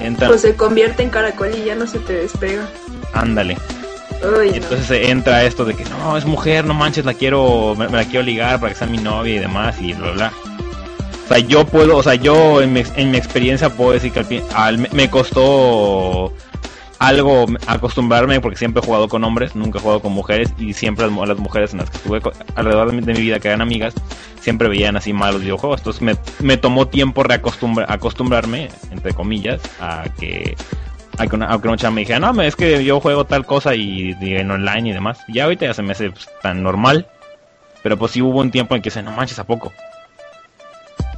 [0.00, 2.68] entran Pues se convierte en caracol y ya no se te despega.
[3.12, 3.56] ándale
[4.22, 4.56] Uy, Y no.
[4.56, 7.96] entonces eh, entra esto de que no, es mujer, no manches, la quiero, me, me
[7.98, 10.32] la quiero ligar para que sea mi novia y demás y bla bla.
[11.24, 14.20] O sea, yo puedo, o sea, yo en mi, en mi experiencia puedo decir que
[14.20, 16.32] al al- me costó
[16.98, 21.04] algo acostumbrarme porque siempre he jugado con hombres, nunca he jugado con mujeres y siempre
[21.06, 22.20] las, mu- las mujeres en las que estuve
[22.54, 23.94] alrededor de mi, vida que eran amigas
[24.40, 25.80] siempre veían así malos videojuegos.
[25.80, 30.56] Entonces me, me tomó tiempo reacostumbra- acostumbrarme, entre comillas, a que
[31.18, 34.50] a que una, a me dijera, no, es que yo juego tal cosa y, en
[34.50, 35.18] online y demás.
[35.28, 37.06] Ya ahorita ya se me hace pues, tan normal.
[37.84, 39.72] Pero pues sí hubo un tiempo en que se no manches, ¿a poco?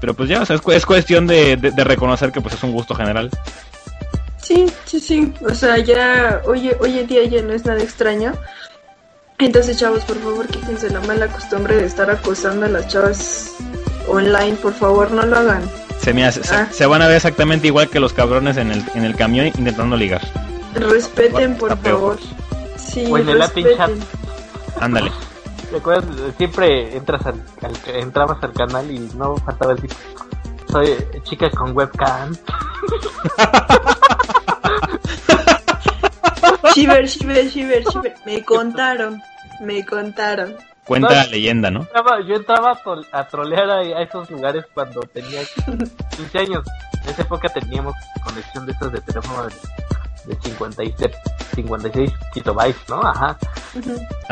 [0.01, 2.55] Pero pues ya, o sea, es, cu- es cuestión de, de- de reconocer que pues
[2.55, 3.31] es un gusto general.
[4.47, 5.34] Sí, sí, sí.
[5.44, 8.32] O sea, ya hoy, hoy en día ya no es nada extraño.
[9.38, 13.53] Entonces, chavos, por favor, quítense la mala costumbre de estar acosando a las chavas
[14.09, 14.55] online.
[14.62, 15.62] Por favor, no lo hagan.
[16.01, 16.68] Se, me hace- se- Ah.
[16.70, 19.97] se van a ver exactamente igual que los cabrones en el, en el camión intentando
[19.97, 20.22] ligar.
[20.74, 22.18] Respeten, por favor.
[22.76, 23.42] Sí, O en el.
[24.80, 25.11] Ándale.
[25.70, 26.05] ¿Te acuerdas?
[26.36, 29.94] Siempre entras al, al- entrabas al canal y no faltaba el tipo.
[30.71, 32.35] Soy chica con webcam.
[36.75, 38.14] Shiver, shiver, shiver, shiver.
[38.27, 39.23] Me contaron,
[39.61, 40.57] me contaron.
[40.85, 41.14] Cuenta No.
[41.14, 41.81] la leyenda, ¿no?
[41.81, 45.41] Entraba- yo entraba a, tol- a trolear a, a esos lugares cuando tenía
[46.17, 46.64] 15 años.
[47.05, 49.55] En esa época teníamos conexión de esas de teléfono de,
[50.35, 51.11] de 56,
[51.55, 53.01] 56 kilobytes, ¿no?
[53.03, 53.37] Ajá.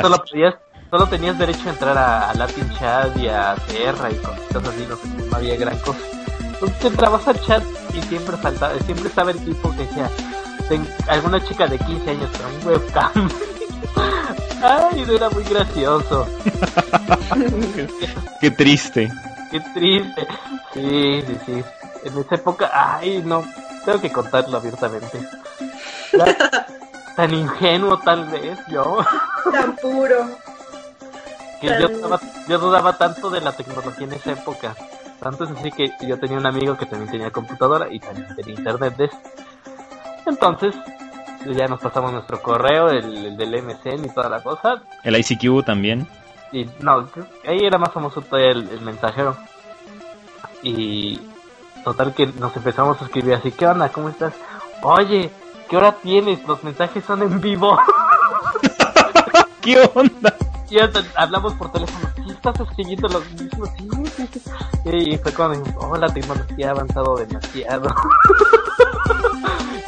[0.00, 0.54] Solo podías,
[0.90, 4.86] solo tenías derecho a entrar a, a Latin Chat y a Terra y cosas así,
[4.88, 4.98] no,
[5.30, 5.98] no había gran cosa.
[6.82, 7.62] Entrabas al chat
[7.92, 10.10] y siempre faltaba, siempre estaba el tipo que decía,
[10.68, 13.28] "Ten- alguna chica de 15 años con un webcam.
[14.62, 16.26] Ay, era muy gracioso.
[18.40, 19.12] Qué triste.
[19.50, 20.26] Qué triste.
[20.72, 21.64] Sí, sí, sí.
[22.04, 23.42] En esa época, ay, no,
[23.84, 25.20] tengo que contarlo abiertamente.
[27.16, 28.98] Tan ingenuo tal vez yo,
[29.52, 30.28] Tan puro.
[31.60, 34.74] que yo dudaba, yo dudaba tanto de la tecnología en esa época.
[35.24, 38.56] Tanto es así que yo tenía un amigo que también tenía computadora y también tenía
[38.56, 39.10] internet de.
[40.26, 40.74] Entonces,
[41.46, 44.82] ya nos pasamos nuestro correo, el, el del MSN y toda la cosa.
[45.02, 46.06] El ICQ también.
[46.52, 47.08] Y no,
[47.46, 49.34] ahí era más famoso todavía el, el mensajero.
[50.62, 51.18] Y
[51.84, 53.88] total que nos empezamos a escribir así, ¿qué onda?
[53.88, 54.34] ¿Cómo estás?
[54.82, 55.30] Oye,
[55.70, 56.46] ¿qué hora tienes?
[56.46, 57.78] Los mensajes son en vivo.
[59.62, 60.36] ¿Qué onda?
[60.74, 63.68] Y hasta hablamos por teléfono, ¿sí estás escribiendo los mismos?
[63.78, 64.50] Sí, sí, sí.
[64.90, 67.94] Y fue cuando dijimos, oh, la tecnología ha avanzado demasiado.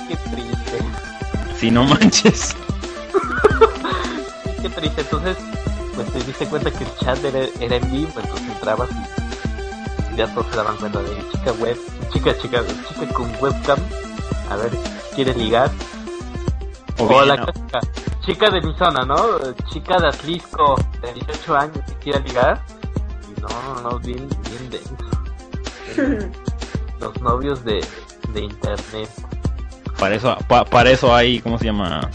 [0.09, 0.79] Qué triste.
[1.59, 2.55] Si no manches.
[4.63, 5.01] Qué triste.
[5.01, 5.37] Entonces,
[5.97, 8.89] pues te diste cuenta que el chat era, era en vivo, entonces entrabas
[10.13, 11.77] y ya todos se daban cuenta de chica web,
[12.13, 13.79] chica, chica, chica con webcam.
[14.51, 14.71] A ver,
[15.17, 15.69] quiere ligar.
[16.99, 17.47] O O bien, la no.
[18.27, 19.39] Chica de mi zona, ¿no?
[19.73, 22.61] Chica de Atlisco, de 18 años, que quiere ligar.
[23.37, 24.97] Y no, no, no, bien, bien denso.
[27.01, 27.85] Los novios de,
[28.33, 29.09] de internet.
[29.99, 32.11] Para eso, pa- para eso hay, ¿cómo se llama?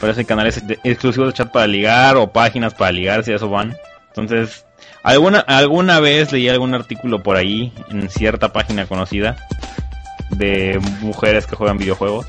[0.00, 3.32] Para eso hay canales de- exclusivos de chat para ligar o páginas para ligar, si
[3.32, 3.76] a eso van.
[4.08, 4.64] Entonces,
[5.02, 9.36] alguna alguna vez leí algún artículo por ahí en cierta página conocida
[10.30, 12.26] de mujeres que juegan videojuegos.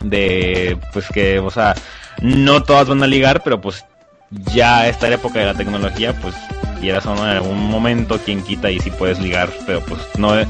[0.00, 1.74] De, pues que, o sea,
[2.20, 3.84] no todas van a ligar, pero pues
[4.30, 6.34] ya esta época de la tecnología, pues
[6.80, 10.38] quieras o no, en algún momento, quien quita y si puedes ligar, pero pues no
[10.38, 10.46] es,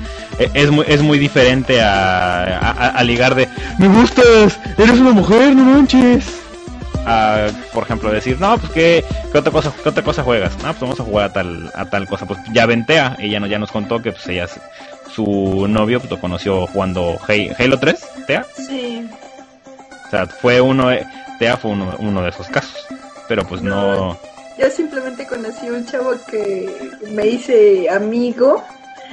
[0.55, 5.65] es muy, es muy diferente a, a, ligar de me gustas, eres una mujer, no
[5.65, 6.41] manches.
[7.09, 10.65] A, por ejemplo, decir, no, pues ¿qué, qué otra cosa, qué otra cosa juegas, no,
[10.65, 13.61] pues vamos a jugar a tal, a tal cosa, pues ya ventea, ella no, ya
[13.61, 14.49] nos contó que pues ella,
[15.15, 17.19] su novio pues, lo conoció jugando
[17.59, 19.09] Halo 3, Tea, Sí.
[20.07, 21.07] O sea, fue uno, de-
[21.39, 22.87] Tea fue uno, uno de esos casos,
[23.29, 24.19] pero pues no,
[24.59, 28.65] Yo simplemente conocí un chavo que me hice amigo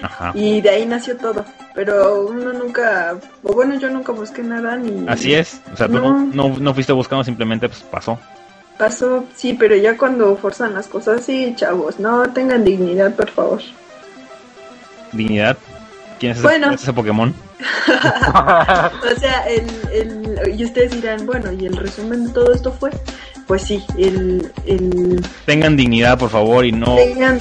[0.01, 0.31] ajá.
[0.33, 1.43] y de ahí nació todo.
[1.75, 5.05] Pero uno nunca, o bueno, yo nunca busqué nada ni...
[5.09, 6.49] Así es, o sea, tú no, No.
[6.49, 8.19] no, no fuiste buscando, simplemente pues pasó.
[8.77, 13.61] Pasó, sí, pero ya cuando forzan las cosas, sí, chavos, no tengan dignidad, por favor.
[15.11, 15.57] Dignidad.
[16.19, 16.71] ¿Quién es Bueno.
[16.71, 17.33] es ese Pokémon?
[19.15, 22.91] O sea, el, el, y ustedes dirán, bueno, y el resumen de todo esto fue,
[23.47, 26.95] pues sí, el, el Tengan dignidad, por favor, y no...
[26.95, 27.39] tengan,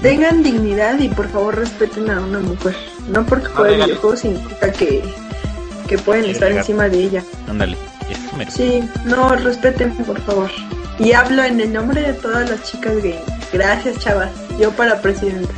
[0.00, 2.76] tengan dignidad y por favor respeten a una mujer.
[3.08, 3.88] No porque juegue legal.
[3.88, 5.02] videojuegos significa que,
[5.88, 7.24] que pueden estar encima de ella.
[7.48, 7.76] Ándale.
[8.48, 10.50] Sí, no, respeten, por favor.
[10.98, 13.18] Y hablo en el nombre de todas las chicas gay.
[13.52, 14.30] Gracias, chavas.
[14.58, 15.52] Yo para presidenta.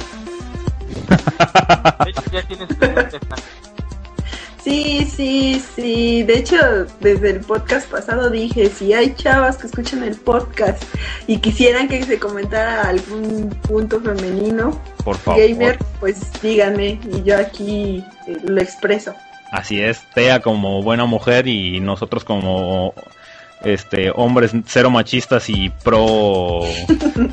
[5.17, 6.23] Sí, sí.
[6.25, 6.57] De hecho,
[7.01, 10.83] desde el podcast pasado dije, si hay chavas que escuchan el podcast
[11.27, 15.41] y quisieran que se comentara algún punto femenino Por favor.
[15.41, 19.15] gamer, pues díganme y yo aquí eh, lo expreso.
[19.53, 20.03] Así es.
[20.15, 22.93] Tea como buena mujer y nosotros como
[23.62, 26.62] este hombres cero machistas y pro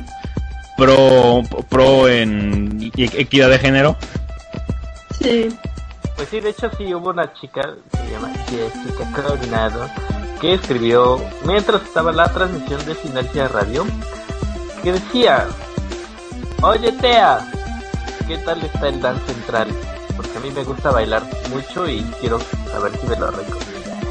[0.78, 3.98] pro pro en equidad de género.
[5.20, 5.50] Sí.
[6.22, 9.90] Pues sí, de hecho sí hubo una chica, se llama Jessica Coronado,
[10.40, 13.88] que escribió mientras estaba la transmisión de Sinergia Radio,
[14.84, 15.48] que decía,
[16.62, 17.40] oye Tea,
[18.28, 19.70] ¿qué tal está el dance central?
[20.16, 22.40] Porque a mí me gusta bailar mucho y quiero
[22.72, 24.06] saber si me lo recomiendas.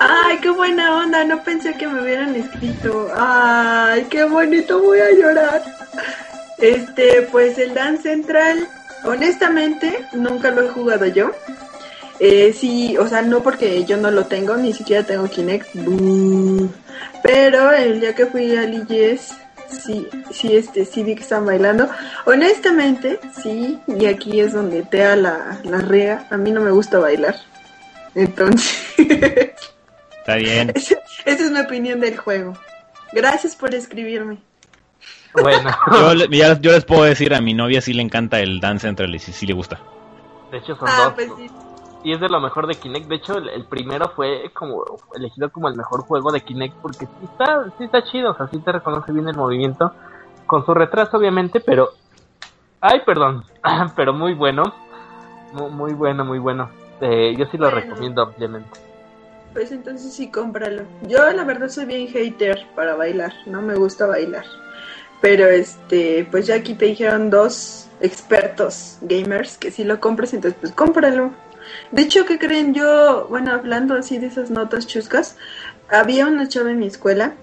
[0.00, 1.24] Ay, qué buena onda.
[1.24, 3.08] No pensé que me hubieran escrito.
[3.16, 4.82] Ay, qué bonito.
[4.82, 5.62] Voy a llorar.
[6.58, 8.68] Este, pues el Dance Central,
[9.04, 11.32] honestamente, nunca lo he jugado yo.
[12.20, 15.68] Eh, sí, o sea, no porque yo no lo tengo, ni siquiera tengo Kinect.
[17.22, 19.34] Pero el día que fui a Lilles,
[19.68, 21.88] sí, sí, este, sí vi que estaban bailando.
[22.24, 26.26] Honestamente, sí, y aquí es donde Tea la, la riega.
[26.30, 27.34] A mí no me gusta bailar.
[28.14, 28.78] Entonces,
[30.18, 30.72] Está bien.
[30.74, 32.56] esa es mi opinión del juego.
[33.12, 34.38] Gracias por escribirme.
[35.34, 38.60] Bueno, Yo, le- ya- yo les puedo decir, a mi novia sí le encanta el
[38.60, 39.80] Dance Central y sí, sí le gusta.
[40.50, 41.14] de hecho son Ah, dos.
[41.14, 41.50] pues sí.
[42.04, 43.06] Y es de lo mejor de Kinect.
[43.08, 47.06] De hecho, el, el primero fue como elegido como el mejor juego de Kinect porque
[47.06, 48.32] sí está, sí está chido.
[48.32, 49.92] O sea, sí te reconoce bien el movimiento.
[50.46, 51.90] Con su retraso, obviamente, pero.
[52.80, 53.44] Ay, perdón.
[53.96, 54.64] pero muy bueno.
[55.52, 56.70] Muy, muy bueno, muy bueno.
[57.00, 57.80] Eh, yo sí lo Bueno.
[57.80, 58.80] recomiendo ampliamente.
[59.52, 60.82] Pues entonces sí, cómpralo.
[61.02, 64.44] Yo la verdad soy bien hater para bailar, no me gusta bailar.
[65.22, 70.58] Pero este, pues ya aquí te dijeron dos expertos gamers que si lo compres, entonces
[70.60, 71.30] pues cómpralo.
[71.92, 72.74] De hecho, ¿qué creen?
[72.74, 75.36] Yo, bueno, hablando así de esas notas chuscas,
[75.88, 77.34] había una chava en mi escuela,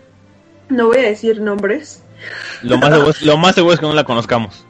[0.67, 2.03] no voy a decir nombres,
[2.61, 4.65] Lo más, seguro, es- lo más seguro es que no la conozcamos.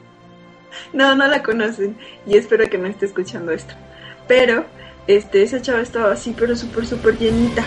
[0.92, 1.96] No, no la conocen
[2.26, 3.74] y espero que no esté escuchando esto.
[4.28, 4.64] Pero,
[5.08, 7.64] este, esa chava estaba así, pero súper, súper llenita.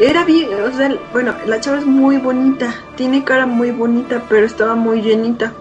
[0.00, 4.46] Era bien, o sea, bueno, la chava es muy bonita, tiene cara muy bonita, pero
[4.46, 5.52] estaba muy llenita.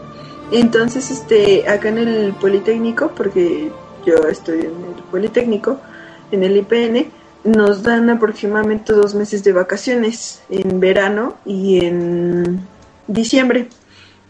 [0.52, 3.72] Entonces, este, acá en el Politécnico, porque
[4.06, 5.80] yo estoy en el Politécnico,
[6.32, 7.12] en el IPN,
[7.44, 12.62] nos dan aproximadamente dos meses de vacaciones en verano y en
[13.08, 13.68] diciembre.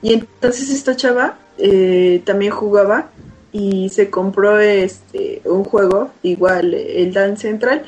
[0.01, 3.09] Y entonces esta chava eh, también jugaba
[3.51, 7.83] y se compró este un juego, igual el Dance Central.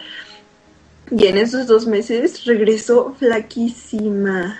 [1.12, 4.60] Y en esos dos meses regresó flaquísima.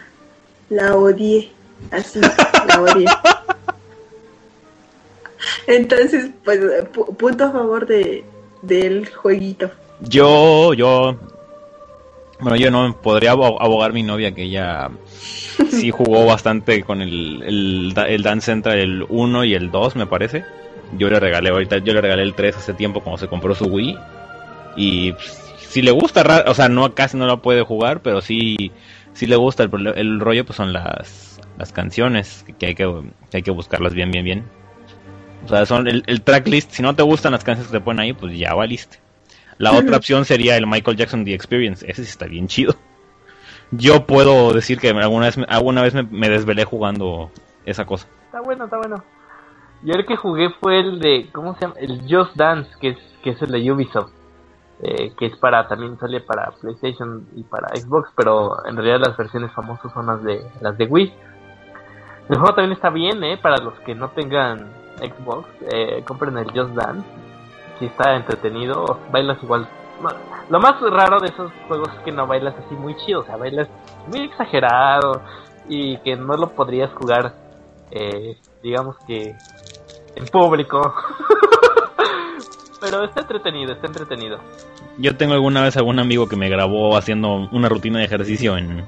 [0.70, 1.52] La odié.
[1.92, 3.06] Así, la odié.
[5.68, 6.60] Entonces, pues,
[6.94, 8.24] pu- punto a favor de
[8.62, 9.70] del jueguito.
[10.02, 11.16] Yo, yo.
[12.40, 14.90] Bueno, yo no podría abo- abogar mi novia que ella
[15.70, 20.44] sí jugó bastante con el, el Dance Central, el 1 y el 2, me parece.
[20.98, 23.66] Yo le regalé ahorita, yo le regalé el 3 hace tiempo cuando se compró su
[23.66, 23.98] Wii.
[24.76, 25.43] Y pues,
[25.74, 28.72] si le gusta, o sea, no casi no la puede jugar, pero sí,
[29.14, 29.64] sí le gusta.
[29.64, 32.86] El, el rollo pues son las, las canciones, que hay que,
[33.32, 34.44] que hay que buscarlas bien, bien, bien.
[35.46, 38.00] O sea, son el, el tracklist, si no te gustan las canciones que te ponen
[38.02, 39.00] ahí, pues ya valiste.
[39.58, 41.86] La otra opción sería el Michael Jackson The Experience.
[41.90, 42.76] Ese sí está bien chido.
[43.72, 47.32] Yo puedo decir que alguna vez, me- alguna vez me, me desvelé jugando
[47.66, 48.08] esa cosa.
[48.26, 49.04] Está bueno, está bueno.
[49.84, 51.76] Yo el que jugué fue el de, ¿cómo se llama?
[51.80, 54.12] El Just Dance, que es, que es el de Ubisoft.
[54.82, 59.18] Eh, que es para, también sale para PlayStation y para Xbox, pero en realidad las
[59.18, 61.14] versiones famosas son las de, las de Wii.
[62.30, 66.48] El juego también está bien, eh, para los que no tengan Xbox, eh, compren el
[66.48, 67.08] Just Dance.
[67.80, 69.68] Si está entretenido, bailas igual.
[70.50, 73.38] lo más raro de esos juegos es que no bailas así muy chido, o sea,
[73.38, 73.70] bailas
[74.08, 75.22] muy exagerado
[75.68, 77.34] y que no lo podrías jugar,
[77.92, 79.36] eh, digamos que
[80.16, 80.94] en público.
[82.84, 84.40] Pero está entretenido, está entretenido.
[84.98, 88.84] Yo tengo alguna vez algún amigo que me grabó haciendo una rutina de ejercicio en,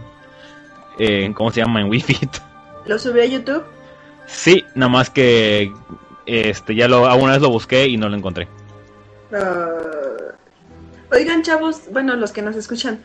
[0.99, 1.79] en ¿cómo se llama?
[1.79, 2.35] En Wii Fit.
[2.85, 3.63] Lo subí a YouTube.
[4.27, 5.71] Sí, nada más que
[6.25, 8.49] este ya lo alguna vez lo busqué y no lo encontré.
[9.33, 9.69] Ah,
[11.13, 12.99] oigan, chavos, bueno, los que nos escuchan,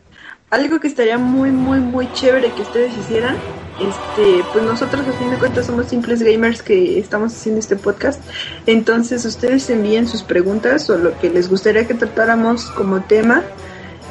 [0.50, 3.36] algo que estaría muy, muy, muy chévere que ustedes hicieran.
[3.80, 8.20] Este, pues nosotros a fin de cuentas somos simples gamers que estamos haciendo este podcast.
[8.66, 13.42] Entonces, ustedes envíen sus preguntas o lo que les gustaría que tratáramos como tema.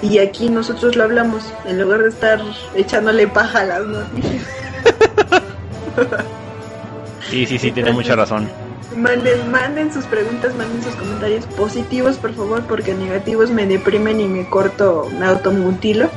[0.02, 2.42] Y aquí nosotros lo hablamos, en lugar de estar
[2.74, 4.44] echándole paja a las noticias.
[7.30, 8.50] Sí, sí, sí, tiene mucha razón.
[8.98, 14.28] Manden, manden sus preguntas, manden sus comentarios positivos, por favor, porque negativos me deprimen y
[14.28, 16.10] me corto, me automutilo.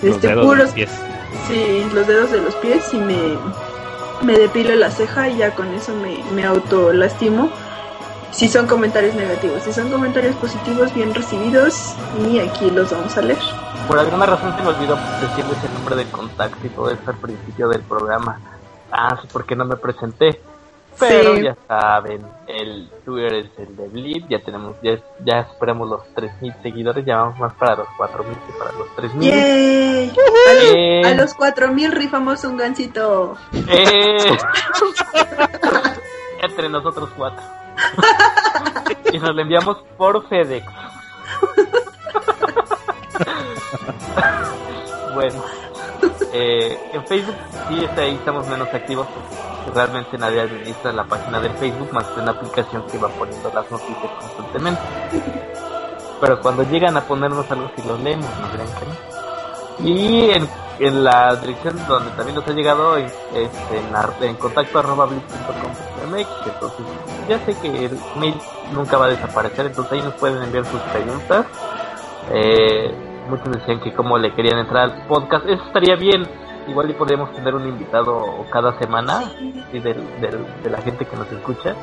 [0.00, 0.88] Los Este, puros, pies.
[1.46, 3.38] Sí, los dedos de los pies y me,
[4.22, 7.50] me depilo la ceja y ya con eso me, me auto lastimo.
[8.30, 11.94] Si son comentarios negativos, si son comentarios positivos, bien recibidos
[12.30, 13.38] y aquí los vamos a leer.
[13.88, 17.16] Por alguna razón se me olvidó decirles el nombre del contacto y todo eso al
[17.16, 18.38] principio del programa.
[18.92, 20.40] Ah, sí, porque no me presenté.
[20.98, 21.42] Pero Sí.
[21.42, 26.60] ya saben, el Twitter es el de Blip, ya tenemos, ya, ya superamos los 3.000
[26.62, 29.20] seguidores, ya vamos más para los 4.000 que para los 3.000.
[29.20, 30.12] ¡Yay!
[30.74, 31.02] Eh.
[31.04, 33.36] A, los, los 4000 rifamos un gancito.
[33.68, 34.16] ¡Eh!
[36.42, 37.42] Entre nosotros cuatro.
[39.12, 40.66] y nos lo enviamos por FedEx.
[45.14, 45.42] bueno,
[46.32, 47.36] eh, en Facebook
[47.68, 52.04] sí está ahí, estamos menos activos porque realmente nadie administra la página del Facebook más
[52.04, 54.80] que una aplicación que va poniendo las noticias constantemente.
[56.20, 59.88] Pero cuando llegan a ponernos algo si los leemos, no crean que no.
[59.88, 60.48] Y en,
[60.80, 63.12] en la dirección donde también nos ha llegado es
[64.20, 65.08] en, contacto arroba.
[66.02, 66.86] Entonces,
[67.28, 68.34] ya sé que el mail
[68.72, 71.46] nunca va a desaparecer, entonces ahí nos pueden enviar sus preguntas.
[72.30, 75.46] Eh, muchos decían que cómo le querían entrar al podcast.
[75.46, 76.26] Eso estaría bien.
[76.68, 81.16] Igual y podríamos tener un invitado cada semana sí, del, del- de la gente que
[81.16, 81.74] nos escucha.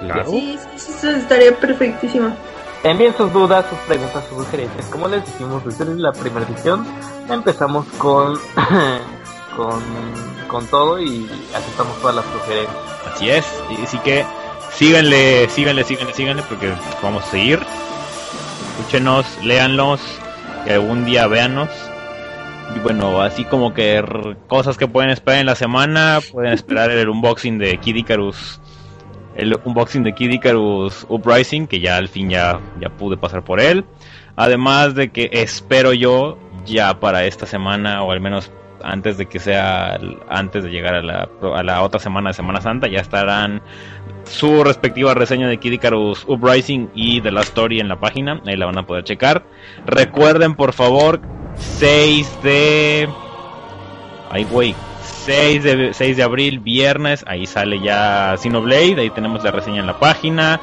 [0.00, 0.24] Claro.
[0.28, 2.34] Sí, sí, sí, eso estaría perfectísimo.
[2.82, 4.86] Envíen sus dudas, sus preguntas, sus sugerencias.
[4.86, 6.84] Como les dijimos, desde la primera edición
[7.30, 8.34] empezamos con,
[9.56, 9.80] con,
[10.48, 12.76] con todo y aceptamos todas las sugerencias.
[13.14, 13.62] Así es.
[13.70, 14.24] Y así que
[14.72, 17.60] síganle, síganle, síganle, síganle, porque vamos a seguir.
[18.78, 20.00] Escúchenos, léanlos,
[20.64, 21.68] que algún día véanos.
[22.74, 24.02] Y bueno, así como que
[24.48, 28.60] cosas que pueden esperar en la semana, pueden esperar el unboxing de Kid Icarus.
[29.34, 33.60] El unboxing de Kid Icarus Uprising, que ya al fin ya, ya pude pasar por
[33.60, 33.84] él.
[34.36, 38.50] Además de que espero yo ya para esta semana, o al menos
[38.82, 39.98] antes de que sea
[40.28, 43.62] antes de llegar a la, a la otra semana de Semana Santa, ya estarán
[44.32, 48.56] su respectiva reseña de Kid Icarus Uprising y de la Story en la página, ahí
[48.56, 49.44] la van a poder checar.
[49.86, 51.20] Recuerden por favor,
[51.56, 53.08] 6 de...
[54.30, 59.50] Ay güey, 6 de, 6 de abril, viernes, ahí sale ya Sinoblade, ahí tenemos la
[59.50, 60.60] reseña en la página.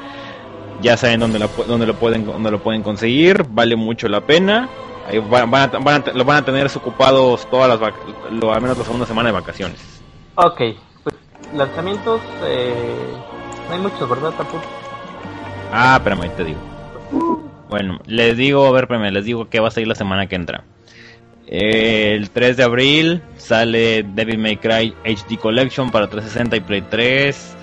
[0.81, 4.67] Ya saben dónde, dónde lo pueden dónde lo pueden conseguir, vale mucho la pena.
[5.07, 7.93] Ahí van, a, lo van a tener ocupados todas las
[8.31, 10.01] lo, al menos la segunda semana de vacaciones.
[10.35, 10.61] Ok,
[11.03, 11.15] pues
[11.53, 13.13] lanzamientos, eh,
[13.71, 14.31] hay muchos, ¿verdad?
[14.31, 14.63] Tampoco.
[15.71, 16.59] Ah, espérame, te digo.
[17.69, 20.35] Bueno, les digo, a ver, espérame, les digo que va a salir la semana que
[20.35, 20.63] entra.
[21.47, 27.55] El 3 de abril sale Devil May Cry HD Collection para 360 y Play 3.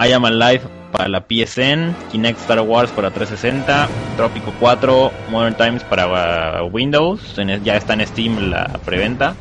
[0.00, 0.62] I Am Alive
[0.92, 1.94] para la PSN.
[2.10, 3.88] Kinect Star Wars para 360.
[4.16, 7.36] Trópico 4 Modern Times para Windows.
[7.62, 9.34] Ya está en Steam la preventa.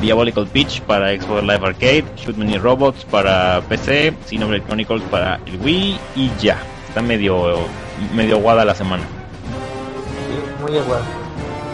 [0.00, 2.04] Diabolical Peach para Xbox Live Arcade.
[2.16, 4.14] Shoot Mini Robots para PC.
[4.26, 5.98] Xenoblade Chronicles para el Wii.
[6.16, 6.56] Y ya.
[6.88, 7.58] Está medio,
[8.14, 9.02] medio guada la semana.
[9.04, 11.00] Sí, muy igual.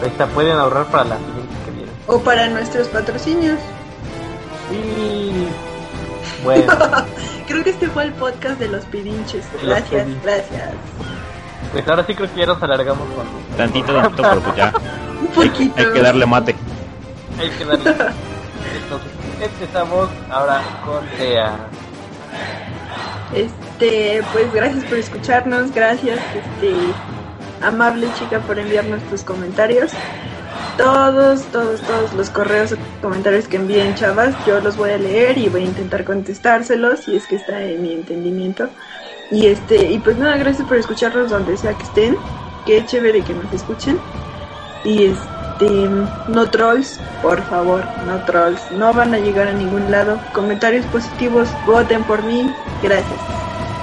[0.01, 1.91] Ahí está, pueden ahorrar para la siguiente que viene.
[2.07, 3.59] O para nuestros patrocinios.
[4.71, 5.47] Y
[6.43, 6.73] bueno,
[7.47, 9.43] Creo que este fue el podcast de los pidinches.
[9.53, 10.69] Los Gracias, gracias.
[11.73, 13.25] pues ahora sí creo que ya nos alargamos con
[13.57, 14.71] Tantito, tantito, pero pues ya.
[15.19, 15.73] Un Hay, poquito.
[15.77, 16.55] hay que darle mate.
[17.39, 17.95] Hay que darle.
[20.29, 21.57] Ahora con Tea.
[23.33, 26.73] Este, pues gracias por escucharnos, gracias, este,
[27.61, 29.91] amable chica por enviarnos tus comentarios.
[30.77, 35.37] Todos, todos, todos los correos o comentarios que envíen chavas, yo los voy a leer
[35.37, 38.69] y voy a intentar contestárselos si es que está en mi entendimiento.
[39.31, 42.17] Y este, y pues nada, gracias por escucharnos donde sea que estén.
[42.65, 43.99] Qué chévere que nos escuchen.
[44.83, 48.71] Y este, no trolls, por favor, no trolls.
[48.71, 50.19] No van a llegar a ningún lado.
[50.33, 52.49] Comentarios positivos, voten por mí.
[52.81, 53.19] Gracias.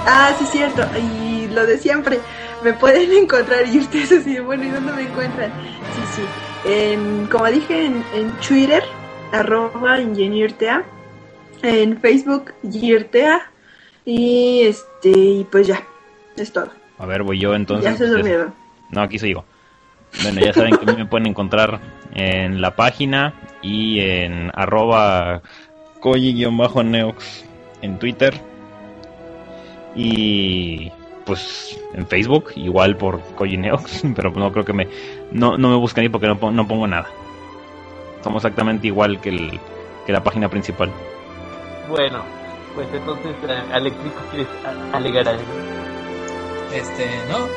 [0.05, 0.83] Ah, sí, es cierto.
[0.97, 2.19] Y lo de siempre.
[2.63, 5.51] Me pueden encontrar y ustedes así bueno, ¿y dónde me encuentran?
[5.95, 6.21] Sí, sí.
[6.65, 8.83] En, como dije, en, en Twitter,
[9.31, 10.83] arroba ingeniertea.
[11.61, 13.51] En Facebook, Giertea.
[14.05, 15.83] Y este, y pues ya.
[16.35, 16.69] Es todo.
[16.97, 17.91] A ver, voy yo entonces.
[17.91, 18.53] ya se durmieron.
[18.89, 19.43] No, aquí sigo.
[20.23, 21.79] Bueno, ya saben que a mí me pueden encontrar
[22.13, 25.41] en la página y en arroba
[26.01, 27.45] koji-neox
[27.81, 28.33] en Twitter.
[29.95, 30.91] Y
[31.25, 34.87] pues en Facebook, igual por Koji Neox, pero no creo que me...
[35.31, 37.07] No, no me busquen ahí porque no, no pongo nada.
[38.23, 39.59] Somos exactamente igual que, el,
[40.05, 40.91] que la página principal.
[41.89, 42.23] Bueno,
[42.75, 44.47] pues entonces, eh, Alexico, ¿quieres
[44.93, 45.43] alegar algo?
[46.73, 47.47] Este, no,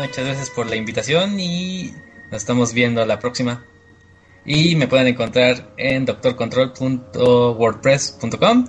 [0.00, 1.92] muchas gracias por la invitación y
[2.30, 3.64] nos estamos viendo la próxima.
[4.44, 8.66] Y me pueden encontrar en doctorcontrol.wordpress.com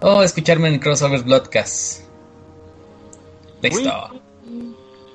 [0.00, 2.04] o escucharme en Crossover Bloodcast.
[3.62, 3.90] Listo.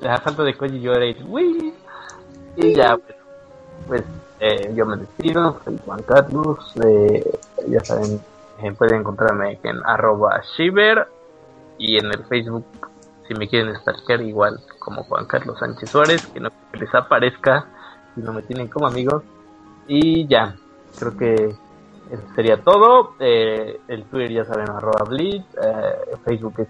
[0.01, 1.74] A falta de Koji Wii.
[2.58, 3.18] Y ya, pues,
[3.88, 4.03] pues
[4.39, 6.74] eh, yo me despido, soy Juan Carlos.
[6.86, 7.26] eh,
[7.68, 8.22] ya saben,
[8.62, 11.08] eh, pueden encontrarme en arroba shiver
[11.78, 12.66] y en el Facebook,
[13.28, 17.67] si me quieren stalkear, igual como Juan Carlos Sánchez Suárez, que no les aparezca
[18.13, 19.23] si no me tienen como amigos.
[19.88, 20.55] Y ya,
[20.97, 21.34] creo que
[22.11, 23.15] eso sería todo.
[23.19, 26.67] Eh, el Twitter ya saben, arroba blitz, eh, Facebook es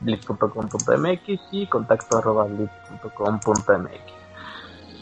[0.00, 4.12] blitz.com.mx y contacto arroba blitz.com.mx.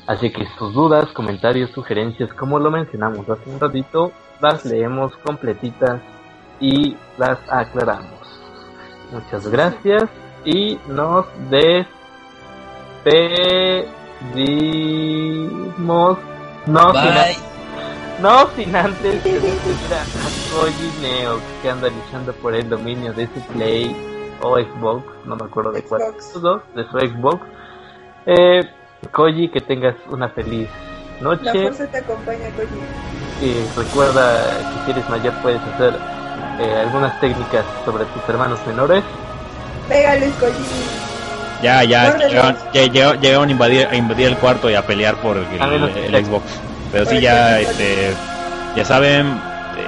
[0.06, 6.00] Así que sus dudas, comentarios, sugerencias, como lo mencionamos hace un ratito, las leemos completitas
[6.58, 8.18] y las aclaramos.
[9.12, 10.08] Muchas gracias
[10.44, 11.88] y nos despedimos.
[16.66, 17.10] No, sin.
[18.20, 20.04] No sin antes decir a
[20.54, 23.96] Koji Neo que anda luchando por el dominio de su Play
[24.42, 26.28] o Xbox, no me acuerdo de cuál, Xbox.
[26.28, 27.40] de los dos, de su Xbox.
[28.26, 28.60] Eh,
[29.12, 30.68] Koji, que tengas una feliz
[31.20, 31.50] La noche.
[31.62, 32.68] fuerza te acompaña, Koji.
[33.42, 35.94] Y recuerda que si eres mayor puedes hacer
[36.60, 39.02] eh, algunas técnicas sobre tus hermanos menores.
[39.90, 40.64] Pégales, Koji.
[41.62, 45.16] Ya, ya, llegaron, ya llegaron, llegaron a, invadir, a invadir el cuarto y a pelear
[45.16, 46.44] por el, A menos el que- Xbox.
[46.92, 48.12] Pero sí, ya, este,
[48.76, 49.38] ya saben,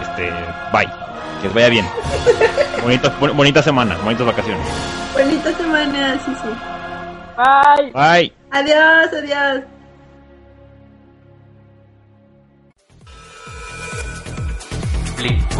[0.03, 0.31] este,
[0.73, 0.89] bye.
[1.41, 1.87] Que os vaya bien.
[3.35, 4.67] Bonita semana, bonitas vacaciones.
[5.15, 6.49] Bonita semana, sí, sí.
[7.37, 7.91] Bye.
[7.93, 8.33] Bye.
[8.51, 9.63] Adiós, adiós.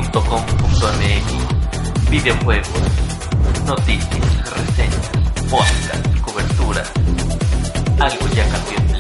[0.03, 2.69] Blip.com.mx Videojuegos,
[3.67, 4.32] noticias,
[5.53, 6.83] podcast, cobertura.
[8.01, 8.92] Algo ya cambió